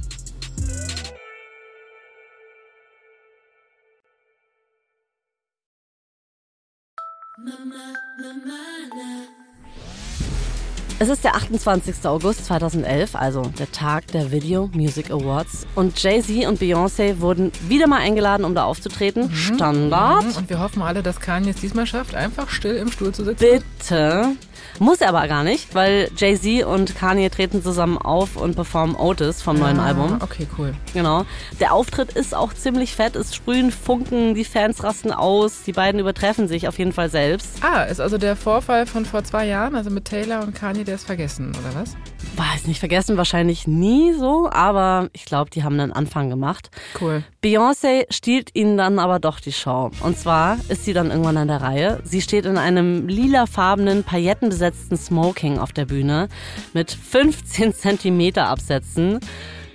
[10.99, 11.95] Es ist der 28.
[12.05, 15.65] August 2011, also der Tag der Video Music Awards.
[15.73, 19.31] Und Jay-Z und Beyoncé wurden wieder mal eingeladen, um da aufzutreten.
[19.33, 20.25] Standard.
[20.25, 20.35] Mhm.
[20.35, 23.61] Und wir hoffen alle, dass Kanye es diesmal schafft, einfach still im Stuhl zu sitzen.
[23.79, 24.35] Bitte.
[24.79, 29.41] Muss er aber gar nicht, weil Jay-Z und Kanye treten zusammen auf und performen Otis
[29.41, 30.17] vom neuen Ah, Album.
[30.21, 30.73] Okay, cool.
[30.93, 31.25] Genau.
[31.59, 33.15] Der Auftritt ist auch ziemlich fett.
[33.15, 35.63] Es sprühen Funken, die Fans rasten aus.
[35.65, 37.63] Die beiden übertreffen sich auf jeden Fall selbst.
[37.63, 40.95] Ah, ist also der Vorfall von vor zwei Jahren, also mit Taylor und Kanye, der
[40.95, 41.95] ist vergessen, oder was?
[42.35, 46.69] Weiß nicht vergessen, wahrscheinlich nie so, aber ich glaube, die haben einen Anfang gemacht.
[46.99, 47.23] Cool.
[47.43, 49.91] Beyoncé stiehlt ihnen dann aber doch die Show.
[50.01, 51.99] Und zwar ist sie dann irgendwann an der Reihe.
[52.03, 54.03] Sie steht in einem lilafarbenen,
[54.51, 56.27] paillettenbesetzten Smoking auf der Bühne
[56.73, 59.19] mit 15 Zentimeter Absätzen.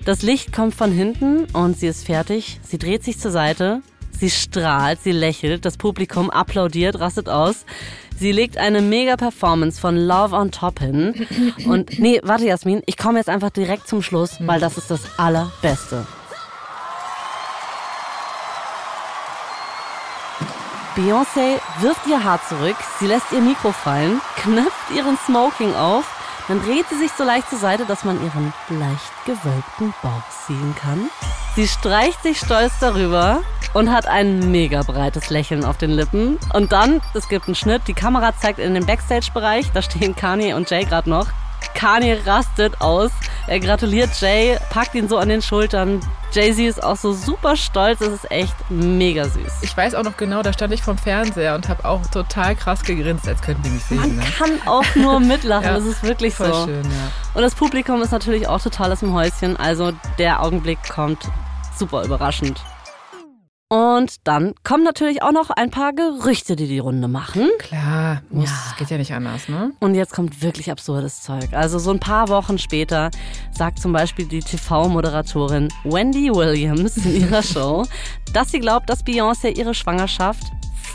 [0.04, 2.60] Das Licht kommt von hinten und sie ist fertig.
[2.62, 3.80] Sie dreht sich zur Seite.
[4.18, 7.66] Sie strahlt, sie lächelt, das Publikum applaudiert, rastet aus.
[8.18, 11.26] Sie legt eine mega Performance von Love on Top hin.
[11.66, 15.18] Und nee, warte Jasmin, ich komme jetzt einfach direkt zum Schluss, weil das ist das
[15.18, 16.06] Allerbeste.
[20.96, 26.04] Beyoncé wirft ihr Haar zurück, sie lässt ihr Mikro fallen, knöpft ihren Smoking auf,
[26.48, 30.74] dann dreht sie sich so leicht zur Seite, dass man ihren leicht gewölbten Bauch sehen
[30.80, 31.10] kann.
[31.54, 33.42] Sie streicht sich stolz darüber
[33.74, 36.38] und hat ein mega breites Lächeln auf den Lippen.
[36.54, 40.54] Und dann, es gibt einen Schnitt, die Kamera zeigt in den Backstage-Bereich, da stehen Kanye
[40.54, 41.26] und Jay gerade noch.
[41.74, 43.10] Kanye rastet aus.
[43.46, 46.00] Er gratuliert Jay, packt ihn so an den Schultern.
[46.32, 48.00] Jay-Z ist auch so super stolz.
[48.00, 49.62] Es ist echt mega süß.
[49.62, 52.82] Ich weiß auch noch genau, da stand ich vom Fernseher und habe auch total krass
[52.82, 53.98] gegrinst, als könnten die mich sehen.
[53.98, 54.24] Man ne?
[54.36, 55.56] kann auch nur mitlachen.
[55.66, 56.66] Ja, das ist wirklich voll so.
[56.66, 57.10] schön, ja.
[57.34, 59.56] Und das Publikum ist natürlich auch total aus dem Häuschen.
[59.56, 61.28] Also der Augenblick kommt
[61.76, 62.62] super überraschend.
[63.68, 67.48] Und dann kommen natürlich auch noch ein paar Gerüchte, die die Runde machen.
[67.58, 68.74] Klar, muss, Ja.
[68.78, 69.72] geht ja nicht anders, ne?
[69.80, 71.48] Und jetzt kommt wirklich absurdes Zeug.
[71.52, 73.10] Also so ein paar Wochen später
[73.50, 77.84] sagt zum Beispiel die TV-Moderatorin Wendy Williams in ihrer Show,
[78.32, 80.44] dass sie glaubt, dass Beyoncé ihre Schwangerschaft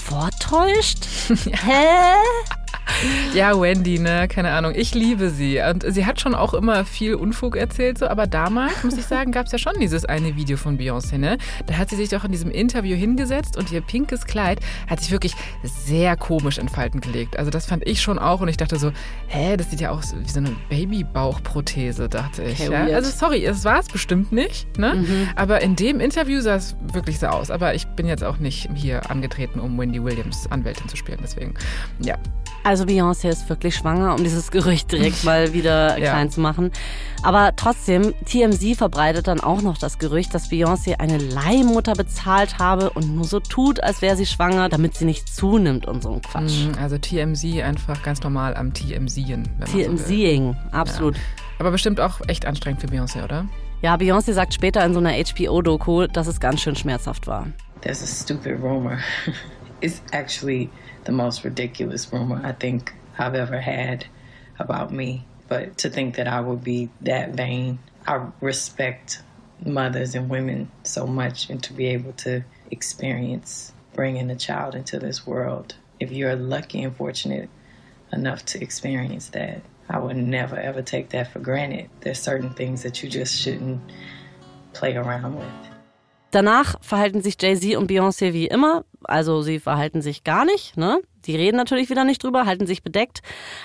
[0.05, 1.05] vortäuscht.
[1.51, 2.15] Hä?
[3.33, 4.73] Ja, Wendy, ne, keine Ahnung.
[4.75, 5.59] Ich liebe sie.
[5.59, 8.07] Und sie hat schon auch immer viel Unfug erzählt, so.
[8.07, 11.37] Aber damals, muss ich sagen, gab es ja schon dieses eine Video von Beyoncé, ne?
[11.65, 15.11] Da hat sie sich doch in diesem Interview hingesetzt und ihr pinkes Kleid hat sich
[15.11, 17.37] wirklich sehr komisch in Falten gelegt.
[17.37, 18.91] Also das fand ich schon auch und ich dachte so,
[19.27, 22.61] hä, das sieht ja aus wie so eine Babybauchprothese, dachte ich.
[22.61, 22.95] Okay, ja?
[22.95, 24.95] Also sorry, es war es bestimmt nicht, ne?
[24.95, 25.29] Mhm.
[25.35, 27.49] Aber in dem Interview sah es wirklich so aus.
[27.49, 31.53] Aber ich bin jetzt auch nicht hier angetreten, um Wendy Williams Anwältin zu spielen, deswegen,
[31.99, 32.17] ja.
[32.63, 36.11] Also Beyoncé ist wirklich schwanger, um dieses Gerücht direkt mal wieder Ja.
[36.11, 36.71] klein zu machen.
[37.23, 42.91] Aber trotzdem, TMZ verbreitet dann auch noch das Gerücht, dass Beyoncé eine Leihmutter bezahlt habe
[42.91, 46.21] und nur so tut, als wäre sie schwanger, damit sie nicht zunimmt und so ein
[46.21, 46.65] Quatsch.
[46.65, 49.47] Mhm, Also TMZ einfach ganz normal am TMZen.
[49.59, 49.77] man so.
[49.77, 51.15] TMZing, absolut.
[51.15, 51.21] Ja.
[51.59, 53.45] Aber bestimmt auch echt anstrengend für Beyoncé, oder?
[53.81, 57.47] Ja, Beyoncé sagt später in so einer HBO-Doku, dass es ganz schön schmerzhaft war.
[57.81, 58.97] There's a stupid rumor.
[59.81, 60.69] it's actually
[61.05, 64.05] the most ridiculous rumor I think I've ever had
[64.59, 65.25] about me.
[65.47, 69.21] But to think that I would be that vain, I respect
[69.65, 74.97] mothers and women so much, and to be able to experience bringing a child into
[74.97, 75.75] this world.
[75.99, 77.49] If you're lucky and fortunate
[78.13, 81.89] enough to experience that, I would never ever take that for granted.
[81.99, 83.81] There's certain things that you just shouldn't
[84.73, 85.71] play around with.
[86.31, 88.85] Danach verhalten sich Jay-Z und Beyoncé wie immer.
[89.03, 90.99] Also sie verhalten sich gar nicht, ne?
[91.25, 93.21] Die reden natürlich wieder nicht drüber, halten sich bedeckt.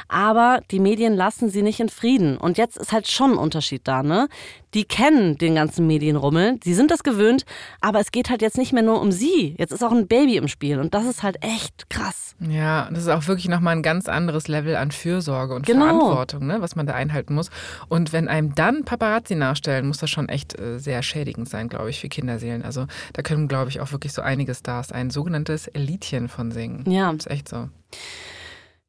[0.09, 2.37] Aber die Medien lassen sie nicht in Frieden.
[2.37, 4.29] Und jetzt ist halt schon ein Unterschied da, ne?
[4.77, 7.47] Die kennen den ganzen Medienrummel, sie sind das gewöhnt,
[7.81, 9.55] aber es geht halt jetzt nicht mehr nur um sie.
[9.59, 12.37] Jetzt ist auch ein Baby im Spiel und das ist halt echt krass.
[12.47, 15.87] Ja, das ist auch wirklich nochmal ein ganz anderes Level an Fürsorge und Genau.
[15.87, 17.49] Verantwortung, ne, was man da einhalten muss.
[17.89, 21.89] Und wenn einem dann Paparazzi nachstellen, muss das schon echt äh, sehr schädigend sein, glaube
[21.89, 22.63] ich, für Kinderseelen.
[22.63, 26.85] Also da können, glaube ich, auch wirklich so einige Stars ein sogenanntes Liedchen von singen.
[26.87, 27.11] Ja.
[27.13, 27.71] ist echt so.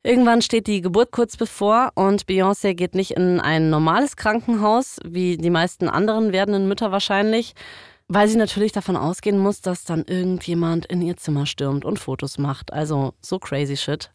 [0.03, 5.37] Irgendwann steht die Geburt kurz bevor und Beyoncé geht nicht in ein normales Krankenhaus, wie
[5.37, 7.53] die meisten anderen werdenden Mütter wahrscheinlich,
[8.07, 12.37] weil sie natürlich davon ausgehen muss, dass dann irgendjemand in ihr Zimmer stürmt und Fotos
[12.37, 12.71] macht.
[12.71, 14.11] Also so crazy shit.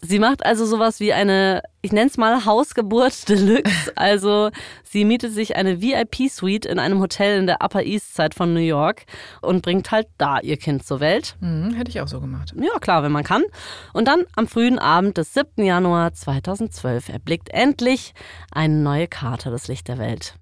[0.00, 3.92] Sie macht also sowas wie eine, ich nenne es mal Hausgeburt Deluxe.
[3.96, 4.50] Also
[4.84, 8.60] sie mietet sich eine VIP-Suite in einem Hotel in der Upper East Side von New
[8.60, 9.06] York
[9.42, 11.36] und bringt halt da ihr Kind zur Welt.
[11.40, 12.54] Mhm, hätte ich auch so gemacht.
[12.56, 13.42] Ja, klar, wenn man kann.
[13.92, 15.64] Und dann am frühen Abend des 7.
[15.64, 18.14] Januar 2012 erblickt endlich
[18.52, 20.34] eine neue Karte das Licht der Welt.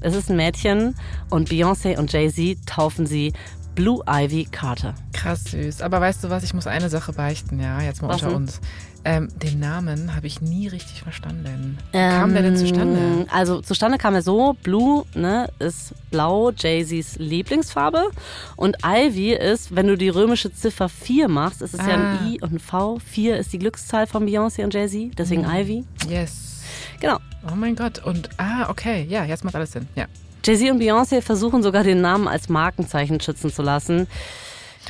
[0.00, 0.94] Es ist ein Mädchen
[1.28, 3.32] und Beyoncé und Jay-Z taufen sie
[3.78, 4.94] Blue Ivy Carter.
[5.12, 5.82] Krass süß.
[5.82, 8.36] Aber weißt du was, ich muss eine Sache beichten, ja, jetzt mal Was unter denn?
[8.42, 8.60] uns.
[9.04, 11.78] Ähm, den Namen habe ich nie richtig verstanden.
[11.92, 12.98] Wie kam der denn zustande?
[12.98, 18.10] Ähm, Also zustande kam er so, Blue ne, ist blau, Jay-Z's Lieblingsfarbe
[18.56, 22.18] und Ivy ist, wenn du die römische Ziffer 4 machst, ist es ja Ah.
[22.18, 22.98] ein I und ein V.
[22.98, 25.50] 4 ist die Glückszahl von Beyoncé und Jay-Z, deswegen Mhm.
[25.54, 25.84] Ivy.
[26.08, 26.62] Yes.
[26.98, 27.18] Genau.
[27.48, 28.04] Oh mein Gott.
[28.04, 29.06] Und, ah, okay.
[29.08, 29.86] Ja, jetzt macht alles Sinn.
[29.94, 30.06] Ja.
[30.44, 34.06] Jay-Z und Beyoncé versuchen sogar den Namen als Markenzeichen schützen zu lassen.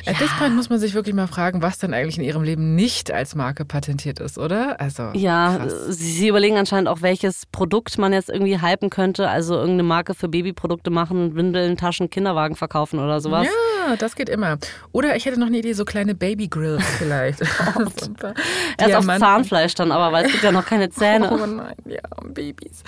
[0.05, 2.75] At this point muss man sich wirklich mal fragen, was denn eigentlich in ihrem Leben
[2.75, 4.79] nicht als Marke patentiert ist, oder?
[4.79, 5.73] Also, Ja, krass.
[5.89, 9.29] sie überlegen anscheinend auch, welches Produkt man jetzt irgendwie hypen könnte.
[9.29, 13.47] Also irgendeine Marke für Babyprodukte machen, Windeln, Taschen, Kinderwagen verkaufen oder sowas.
[13.87, 14.57] Ja, das geht immer.
[14.91, 17.39] Oder ich hätte noch eine Idee, so kleine Babygrills vielleicht.
[18.19, 18.33] paar
[18.77, 19.05] Erst auf.
[19.19, 21.29] Zahnfleisch dann, aber weil es gibt ja noch keine Zähne.
[21.39, 22.83] Oh nein, ja, Babys.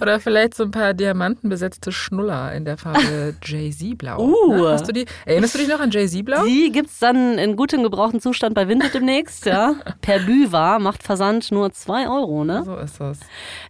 [0.00, 4.18] Oder vielleicht so ein paar diamantenbesetzte Schnuller in der Farbe Jay-Z-Blau.
[4.18, 4.54] Uh.
[4.54, 4.68] Ne?
[4.70, 6.44] Hast du die, erinnerst du dich noch an Jay-Z-Blau?
[6.46, 9.74] Die gibt's dann in gutem gebrauchten Zustand bei Vinted demnächst, ja.
[10.00, 12.62] Per Büwa macht Versand nur 2 Euro, ne?
[12.64, 13.18] So ist das.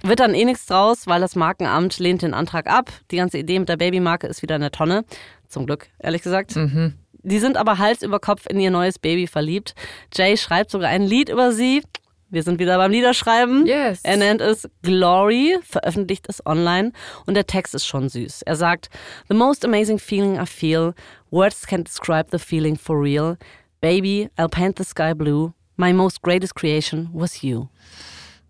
[0.02, 2.90] Wird dann eh nichts draus, weil das Markenamt lehnt den Antrag ab.
[3.10, 5.04] Die ganze Idee mit der Babymarke ist wieder in der Tonne.
[5.48, 6.56] Zum Glück, ehrlich gesagt.
[6.56, 6.94] Mhm.
[7.22, 9.74] Die sind aber Hals über Kopf in ihr neues Baby verliebt.
[10.14, 11.82] Jay schreibt sogar ein Lied über sie.
[12.28, 13.66] Wir sind wieder beim Liederschreiben.
[13.66, 14.00] Yes.
[14.02, 16.92] Er nennt es Glory, veröffentlicht es online
[17.24, 18.42] und der Text ist schon süß.
[18.42, 18.90] Er sagt,
[19.28, 20.94] The most amazing feeling I feel,
[21.36, 23.36] words can't describe the feeling for real.
[23.80, 25.52] Baby, I'll paint the sky blue.
[25.76, 27.68] My most greatest creation was you.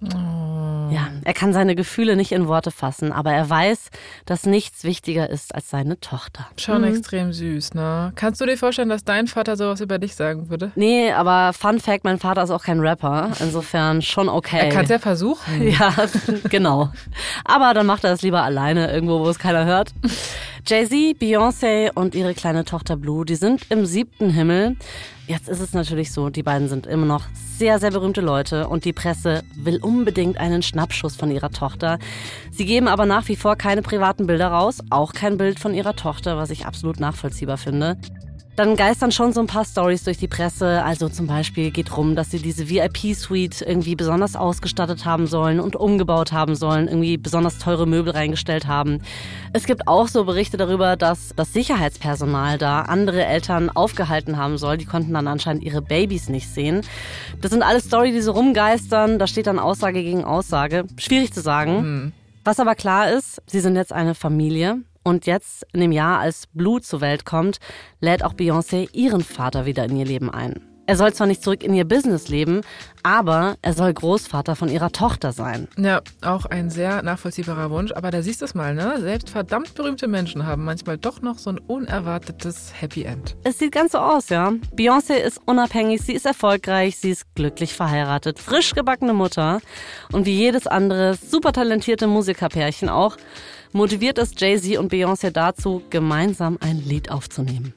[0.05, 0.89] Oh.
[0.93, 3.89] Ja, er kann seine Gefühle nicht in Worte fassen, aber er weiß,
[4.27, 6.47] dass nichts wichtiger ist als seine Tochter.
[6.59, 6.89] Schon Mhm.
[6.89, 8.13] extrem süß, ne?
[8.15, 10.71] Kannst du dir vorstellen, dass dein Vater sowas über dich sagen würde?
[10.77, 14.67] Nee, aber Fun Fact, mein Vater ist auch kein Rapper, insofern schon okay.
[14.67, 15.63] Er kann es ja versuchen.
[15.67, 15.93] Ja,
[16.51, 16.91] genau.
[17.45, 19.93] Aber dann macht er es lieber alleine, irgendwo, wo es keiner hört.
[20.69, 24.77] Jay-Z, Beyoncé und ihre kleine Tochter Blue, die sind im siebten Himmel.
[25.29, 27.23] Jetzt ist es natürlich so, die beiden sind immer noch
[27.57, 32.01] sehr, sehr berühmte Leute und die Presse will unbedingt einen Schnappschuss von ihrer Tochter.
[32.51, 35.95] Sie geben aber nach wie vor keine privaten Bilder raus, auch kein Bild von ihrer
[35.95, 37.97] Tochter, was ich absolut nachvollziehbar finde.
[38.57, 40.83] Dann geistern schon so ein paar Stories durch die Presse.
[40.83, 45.77] Also zum Beispiel geht rum, dass sie diese VIP-Suite irgendwie besonders ausgestattet haben sollen und
[45.77, 49.03] umgebaut haben sollen, irgendwie besonders teure Möbel reingestellt haben.
[49.53, 54.79] Es gibt auch so Berichte darüber, dass das Sicherheitspersonal da andere Eltern aufgehalten haben soll.
[54.79, 56.81] Die konnten dann anscheinend ihre Babys nicht sehen.
[57.43, 59.19] Das sind alles Stories, die so rumgeistern.
[59.19, 60.87] Da steht dann Aussage gegen Aussage.
[60.97, 61.79] Schwierig zu sagen.
[61.79, 62.13] Hm.
[62.43, 64.79] Was aber klar ist, sie sind jetzt eine Familie.
[65.07, 67.59] Und jetzt, in dem Jahr, als Blue zur Welt kommt,
[68.01, 70.67] lädt auch Beyoncé ihren Vater wieder in ihr Leben ein.
[70.89, 72.63] Er soll zwar nicht zurück in ihr Business leben,
[73.05, 75.69] aber er soll Großvater von ihrer Tochter sein.
[75.79, 77.93] Ja, auch ein sehr nachvollziehbarer Wunsch.
[77.93, 79.01] Aber da siehst du es mal, ne?
[79.01, 83.37] Selbst verdammt berühmte Menschen haben manchmal doch noch so ein unerwartetes Happy End.
[83.45, 84.53] Es sieht ganz so aus, ja.
[84.77, 89.61] Beyoncé ist unabhängig, sie ist erfolgreich, sie ist glücklich verheiratet, frisch gebackene Mutter
[90.11, 93.17] und wie jedes andere super talentierte Musikerpärchen auch
[93.73, 97.75] motiviert es Jay-Z und Beyoncé dazu, gemeinsam ein Lied aufzunehmen.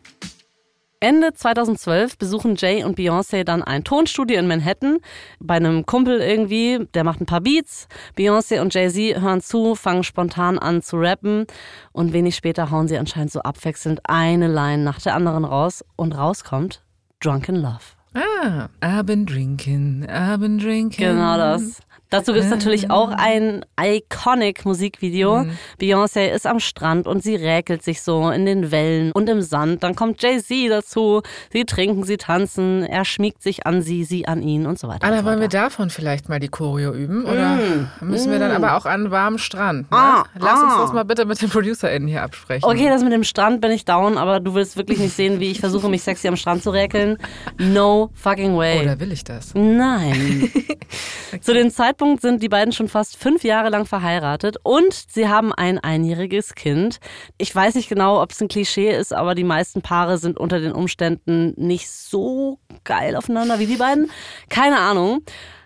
[1.02, 4.98] Ende 2012 besuchen Jay und Beyoncé dann ein Tonstudio in Manhattan
[5.40, 7.88] bei einem Kumpel irgendwie, der macht ein paar Beats.
[8.18, 11.46] Beyoncé und Jay-Z hören zu, fangen spontan an zu rappen
[11.94, 16.18] und wenig später hauen sie anscheinend so abwechselnd eine Line nach der anderen raus und
[16.18, 16.84] rauskommt
[17.22, 17.96] Drunken Love.
[18.14, 21.06] Ah, I've been drinking, I've been drinking.
[21.08, 21.80] Genau das.
[22.10, 25.43] Dazu gibt es natürlich auch ein iconic Musikvideo.
[25.43, 25.57] Mhm.
[25.80, 29.84] Beyoncé ist am Strand und sie räkelt sich so in den Wellen und im Sand.
[29.84, 31.22] Dann kommt Jay-Z dazu.
[31.51, 32.84] Sie trinken, sie tanzen.
[32.84, 35.05] Er schmiegt sich an sie, sie an ihn und so weiter.
[35.05, 35.60] Anna, so wollen wir weiter.
[35.64, 37.26] davon vielleicht mal die Choreo üben?
[37.26, 38.64] Oder Mm, müssen wir dann mm.
[38.64, 39.91] aber auch an warmen Strand?
[39.91, 39.97] Ne?
[39.97, 40.82] Ah, Lass uns ah.
[40.82, 42.64] das mal bitte mit den ProducerInnen hier absprechen.
[42.68, 45.51] Okay, das mit dem Strand bin ich down, aber du willst wirklich nicht sehen, wie
[45.51, 47.18] ich versuche, mich sexy am Strand zu räkeln.
[47.57, 48.82] No fucking way.
[48.82, 49.53] Oder will ich das?
[49.53, 50.49] Nein.
[51.41, 55.54] Zu dem Zeitpunkt sind die beiden schon fast fünf Jahre lang verheiratet und sie haben
[55.54, 57.00] ein einjähriges Kind.
[57.38, 60.60] Ich weiß nicht genau, ob es ein Klischee ist, aber die meisten Paare sind unter
[60.60, 64.10] den Umständen nicht so geil aufeinander wie die beiden.
[64.50, 65.22] Keine Ahnung.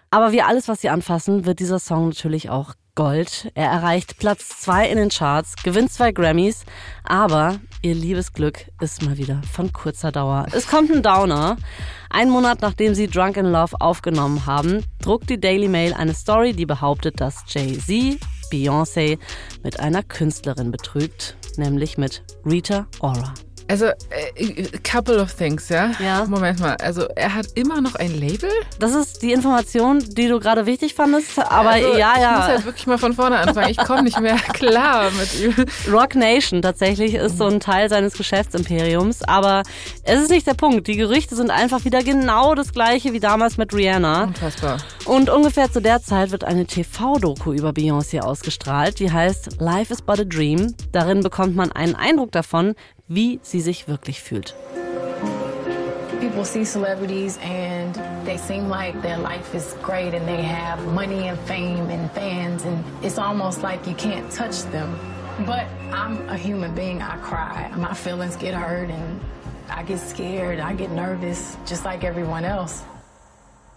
[0.09, 3.51] Aber wie alles, was sie anfassen, wird dieser Song natürlich auch Gold.
[3.55, 6.63] Er erreicht Platz zwei in den Charts, gewinnt zwei Grammys,
[7.03, 10.45] aber ihr Liebesglück ist mal wieder von kurzer Dauer.
[10.51, 11.57] Es kommt ein Downer.
[12.09, 16.53] Ein Monat nachdem sie Drunk in Love aufgenommen haben, druckt die Daily Mail eine Story,
[16.53, 18.19] die behauptet, dass Jay-Z
[18.51, 19.17] Beyoncé
[19.63, 23.33] mit einer Künstlerin betrügt, nämlich mit Rita Ora.
[23.73, 25.89] Also, äh, couple of things, ja?
[25.99, 26.25] Ja.
[26.25, 28.51] Moment mal, also er hat immer noch ein Label?
[28.77, 32.47] Das ist die Information, die du gerade wichtig fandest, aber also, ja, Ich muss ja.
[32.49, 33.69] halt wirklich mal von vorne anfangen.
[33.71, 35.65] Ich komme nicht mehr klar mit ihm.
[35.91, 39.63] Rock Nation tatsächlich ist so ein Teil seines Geschäftsimperiums, aber
[40.03, 40.85] es ist nicht der Punkt.
[40.85, 44.25] Die Gerüchte sind einfach wieder genau das gleiche wie damals mit Rihanna.
[44.25, 44.77] Unfassbar.
[45.05, 50.01] Und ungefähr zu der Zeit wird eine TV-Doku über Beyoncé ausgestrahlt, die heißt Life is
[50.01, 50.73] but a Dream.
[50.93, 52.73] Darin bekommt man einen Eindruck davon,
[53.09, 54.55] wie sie sich wirklich fühlt.
[56.21, 61.27] People see celebrities and they seem like their life is great and they have money
[61.27, 64.87] and fame and fans, and it's almost like you can't touch them.
[65.45, 67.69] But I'm a human being, I cry.
[67.75, 69.19] My feelings get hurt and
[69.69, 72.83] I get scared, I get nervous, just like everyone else.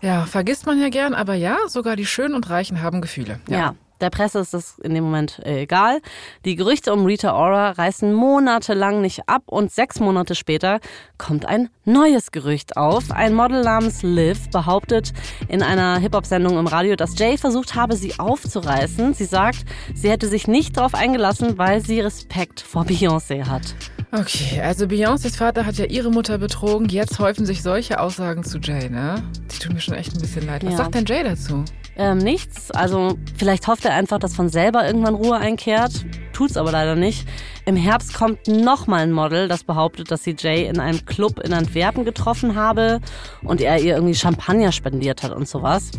[0.01, 3.41] Ja, vergisst man ja gern, aber ja, sogar die Schönen und Reichen haben Gefühle.
[3.49, 3.75] Ja.
[4.03, 6.01] Der Presse ist das in dem Moment äh, egal.
[6.45, 10.81] Die Gerüchte um Rita Ora reißen monatelang nicht ab und sechs Monate später
[11.17, 13.11] kommt ein neues Gerücht auf.
[13.11, 15.15] Ein Model namens Liv behauptet
[15.49, 19.15] in einer Hip-Hop-Sendung im Radio, dass Jay versucht habe, sie aufzureißen.
[19.15, 23.75] Sie sagt, sie hätte sich nicht darauf eingelassen, weil sie Respekt vor Beyoncé hat.
[24.19, 26.89] Okay, also Beyoncés Vater hat ja ihre Mutter betrogen.
[26.89, 29.23] Jetzt häufen sich solche Aussagen zu Jay, ne?
[29.53, 30.65] Die tun mir schon echt ein bisschen leid.
[30.65, 30.77] Was Ja.
[30.79, 31.65] sagt denn Jay dazu?
[31.99, 32.71] Ähm, nichts.
[32.71, 36.05] Also vielleicht hofft er einfach, dass von selber irgendwann Ruhe einkehrt.
[36.33, 37.27] Tut's aber leider nicht.
[37.67, 41.53] Im Herbst kommt nochmal ein Model, das behauptet, dass sie Jay in einem Club in
[41.53, 43.01] Antwerpen getroffen habe
[43.43, 45.91] und er ihr irgendwie Champagner spendiert hat und sowas.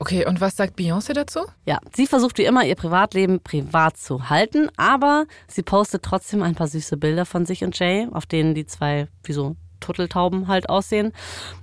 [0.00, 1.40] Okay, und was sagt Beyoncé dazu?
[1.66, 6.54] Ja, sie versucht wie immer ihr Privatleben privat zu halten, aber sie postet trotzdem ein
[6.54, 10.68] paar süße Bilder von sich und Jay, auf denen die zwei wie so Turteltauben halt
[10.68, 11.12] aussehen.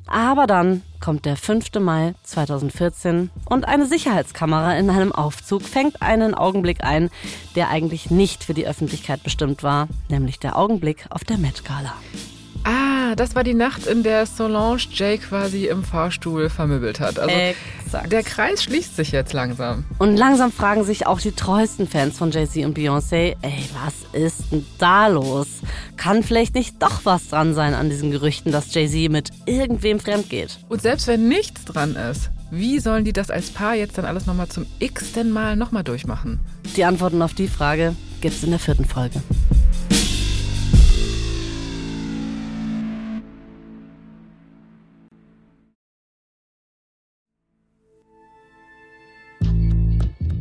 [0.08, 1.80] Aber dann kommt der 5.
[1.80, 7.10] Mai 2014 und eine Sicherheitskamera in einem Aufzug fängt einen Augenblick ein,
[7.56, 11.94] der eigentlich nicht für die Öffentlichkeit bestimmt war, nämlich der Augenblick auf der Met Gala.
[12.66, 17.20] Ah, das war die Nacht, in der Solange Jay quasi im Fahrstuhl vermöbelt hat.
[17.20, 17.36] Also
[17.86, 18.11] Exakt.
[18.11, 19.86] der Kreis schließt sich jetzt langsam.
[19.99, 24.51] Und langsam fragen sich auch die treuesten Fans von Jay-Z und Beyoncé, ey, was ist
[24.51, 25.47] denn da los?
[25.95, 30.30] Kann vielleicht nicht doch was dran sein an diesen Gerüchten, dass Jay-Z mit irgendwem fremd
[30.30, 30.57] geht?
[30.68, 34.26] Und selbst wenn nichts dran ist, wie sollen die das als Paar jetzt dann alles
[34.26, 36.39] nochmal zum x-ten Mal nochmal durchmachen?
[36.76, 39.22] Die Antworten auf die Frage gibt's in der vierten Folge.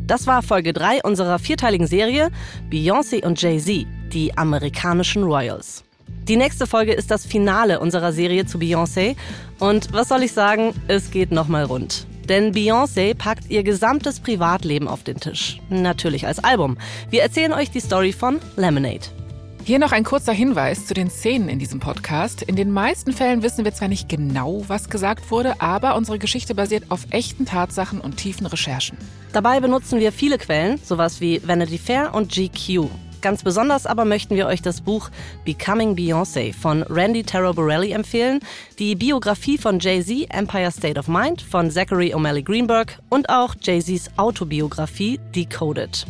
[0.07, 2.31] Das war Folge 3 unserer vierteiligen Serie
[2.71, 5.83] Beyoncé und Jay-Z, die amerikanischen Royals.
[6.29, 9.17] Die nächste Folge ist das Finale unserer Serie zu Beyoncé.
[9.61, 12.07] Und was soll ich sagen, es geht nochmal rund.
[12.29, 15.61] Denn Beyoncé packt ihr gesamtes Privatleben auf den Tisch.
[15.71, 16.77] Natürlich als Album.
[17.09, 19.24] Wir erzählen euch die Story von Lemonade.
[19.67, 22.43] Hier noch ein kurzer Hinweis zu den Szenen in diesem Podcast.
[22.43, 26.55] In den meisten Fällen wissen wir zwar nicht genau, was gesagt wurde, aber unsere Geschichte
[26.55, 28.99] basiert auf echten Tatsachen und tiefen Recherchen.
[29.33, 32.91] Dabei benutzen wir viele Quellen, sowas wie Vanity Fair und GQ.
[33.23, 35.09] Ganz besonders aber möchten wir euch das Buch
[35.47, 38.41] Becoming Beyoncé von Randy Borelli empfehlen,
[38.79, 44.11] die Biografie von Jay-Z Empire State of Mind von Zachary O'Malley Greenberg und auch Jay-Z's
[44.19, 46.05] Autobiografie Decoded.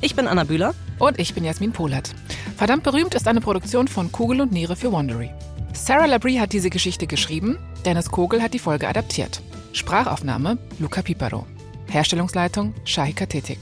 [0.00, 0.74] Ich bin Anna Bühler.
[1.00, 2.14] Und ich bin Jasmin Polat.
[2.56, 5.30] Verdammt berühmt ist eine Produktion von Kugel und Niere für Wondery.
[5.72, 9.40] Sarah Labrie hat diese Geschichte geschrieben, Dennis Kogel hat die Folge adaptiert.
[9.72, 11.46] Sprachaufnahme Luca Piparo.
[11.88, 13.58] Herstellungsleitung Shahika Tetik.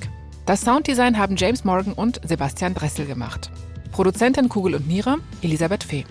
[0.47, 3.51] Das Sounddesign haben James Morgan und Sebastian Dressel gemacht.
[3.93, 6.05] Produzentin Kugel und Niere Elisabeth Fee.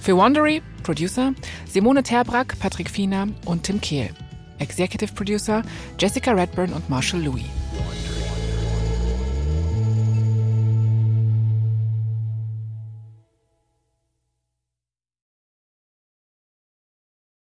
[0.00, 1.32] Für Wondery, Producer
[1.68, 4.10] Simone Terbrack, Patrick Fiener und Tim Kehl.
[4.58, 5.62] Executive Producer
[5.98, 7.44] Jessica Redburn und Marshall Louis.